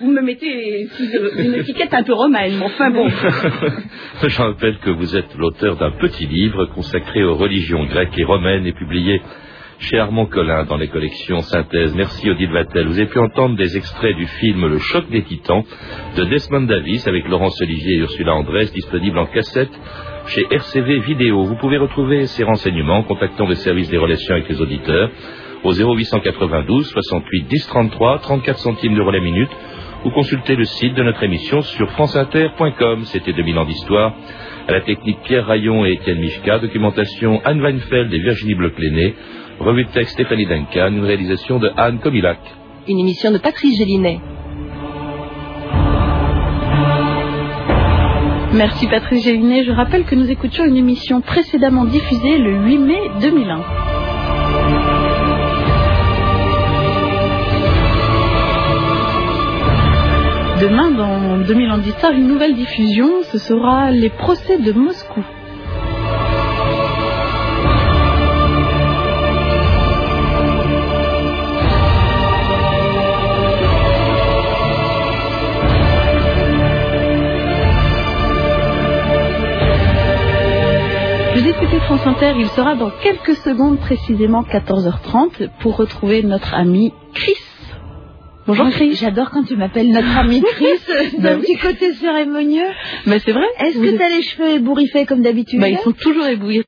vous 0.00 0.12
me 0.12 0.22
mettez 0.22 0.86
une 1.38 1.54
étiquette 1.54 1.92
un 1.92 2.04
peu 2.04 2.12
romaine, 2.12 2.62
enfin 2.62 2.90
bon. 2.90 3.08
je 4.28 4.42
rappelle 4.42 4.78
que 4.78 4.90
vous 4.90 5.16
êtes 5.16 5.34
l'auteur 5.36 5.76
d'un 5.76 5.90
petit 5.90 6.26
livre 6.26 6.66
consacré 6.66 7.24
aux 7.24 7.34
religions 7.34 7.84
grecques 7.84 8.16
et 8.16 8.24
romaines 8.24 8.64
et 8.64 8.72
publié 8.72 9.20
chez 9.80 9.98
Armand 9.98 10.26
Collin 10.26 10.66
dans 10.66 10.76
les 10.76 10.86
collections 10.86 11.40
Synthèse. 11.40 11.96
Merci 11.96 12.30
Odile 12.30 12.52
Vattel. 12.52 12.86
Vous 12.86 12.98
avez 13.00 13.08
pu 13.08 13.18
entendre 13.18 13.56
des 13.56 13.76
extraits 13.76 14.14
du 14.14 14.26
film 14.26 14.68
Le 14.68 14.78
choc 14.78 15.10
des 15.10 15.24
titans 15.24 15.64
de 16.16 16.24
Desmond 16.26 16.62
Davis 16.62 17.08
avec 17.08 17.26
Laurence 17.28 17.60
Olivier 17.60 17.96
et 17.96 17.98
Ursula 17.98 18.34
Andrés, 18.36 18.66
disponible 18.66 19.18
en 19.18 19.26
cassette 19.26 19.72
chez 20.26 20.42
RCV 20.50 21.00
Vidéo. 21.00 21.44
Vous 21.44 21.56
pouvez 21.56 21.76
retrouver 21.76 22.26
ces 22.26 22.44
renseignements 22.44 22.98
en 22.98 23.02
contactant 23.02 23.46
le 23.46 23.54
service 23.54 23.90
des 23.90 23.98
relations 23.98 24.34
avec 24.34 24.48
les 24.48 24.60
auditeurs 24.60 25.10
au 25.62 25.72
0892 25.72 26.86
68 26.86 27.46
10 27.48 27.66
33 27.66 28.18
34 28.20 28.58
centimes 28.58 28.94
d'euros 28.94 29.10
la 29.10 29.20
minute 29.20 29.50
ou 30.04 30.10
consulter 30.10 30.56
le 30.56 30.64
site 30.64 30.94
de 30.94 31.02
notre 31.02 31.22
émission 31.22 31.62
sur 31.62 31.90
franceinter.com. 31.90 33.04
C'était 33.04 33.32
2000 33.32 33.58
ans 33.58 33.64
d'histoire. 33.64 34.14
À 34.68 34.72
la 34.72 34.80
technique 34.80 35.20
Pierre 35.24 35.46
Rayon 35.46 35.84
et 35.84 35.92
Étienne 35.92 36.20
Mishka, 36.20 36.58
documentation 36.58 37.40
Anne 37.44 37.60
Weinfeld 37.60 38.12
et 38.12 38.18
Virginie 38.18 38.54
Bloclené, 38.54 39.14
revue 39.60 39.84
de 39.84 39.90
texte 39.90 40.14
Stéphanie 40.14 40.46
Duncan, 40.46 40.88
une 40.88 41.04
réalisation 41.04 41.58
de 41.58 41.70
Anne 41.76 41.98
Comilac. 42.00 42.38
Une 42.88 42.98
émission 42.98 43.30
de 43.30 43.38
Patrice 43.38 43.78
Gélinet. 43.78 44.20
Merci 48.54 48.86
Patrice 48.86 49.24
Gélinet. 49.24 49.64
Je 49.64 49.72
rappelle 49.72 50.04
que 50.04 50.14
nous 50.14 50.30
écoutions 50.30 50.64
une 50.64 50.76
émission 50.76 51.20
précédemment 51.20 51.86
diffusée 51.86 52.38
le 52.38 52.54
8 52.64 52.78
mai 52.78 53.00
2001. 53.20 53.58
Demain, 60.60 60.90
dans 60.92 61.38
2000 61.38 61.72
ans 61.72 61.80
une 62.12 62.28
nouvelle 62.28 62.54
diffusion, 62.54 63.24
ce 63.24 63.38
sera 63.38 63.90
les 63.90 64.10
procès 64.10 64.58
de 64.58 64.70
Moscou. 64.70 65.24
Écoutez 81.42 81.80
France 81.80 82.06
Inter, 82.06 82.34
il 82.38 82.48
sera 82.48 82.76
dans 82.76 82.90
quelques 82.90 83.34
secondes, 83.36 83.78
précisément 83.78 84.42
14h30, 84.42 85.48
pour 85.60 85.76
retrouver 85.76 86.22
notre 86.22 86.54
ami 86.54 86.92
Chris. 87.12 87.34
Bonjour 88.46 88.70
Chris. 88.70 88.94
J'adore 88.94 89.30
quand 89.30 89.42
tu 89.42 89.56
m'appelles 89.56 89.90
notre 89.90 90.16
ami 90.16 90.42
Chris, 90.56 91.18
d'un 91.18 91.40
petit 91.40 91.56
côté 91.56 91.92
cérémonieux. 91.94 92.68
Mais 93.06 93.18
c'est 93.18 93.32
vrai. 93.32 93.46
Est-ce 93.58 93.78
que 93.78 93.96
tu 93.96 94.02
as 94.02 94.08
les 94.08 94.22
cheveux 94.22 94.50
ébouriffés 94.50 95.06
comme 95.06 95.22
d'habitude 95.22 95.60
bah, 95.60 95.68
Ils 95.68 95.78
sont 95.78 95.92
toujours 95.92 96.26
ébouriffés. 96.26 96.66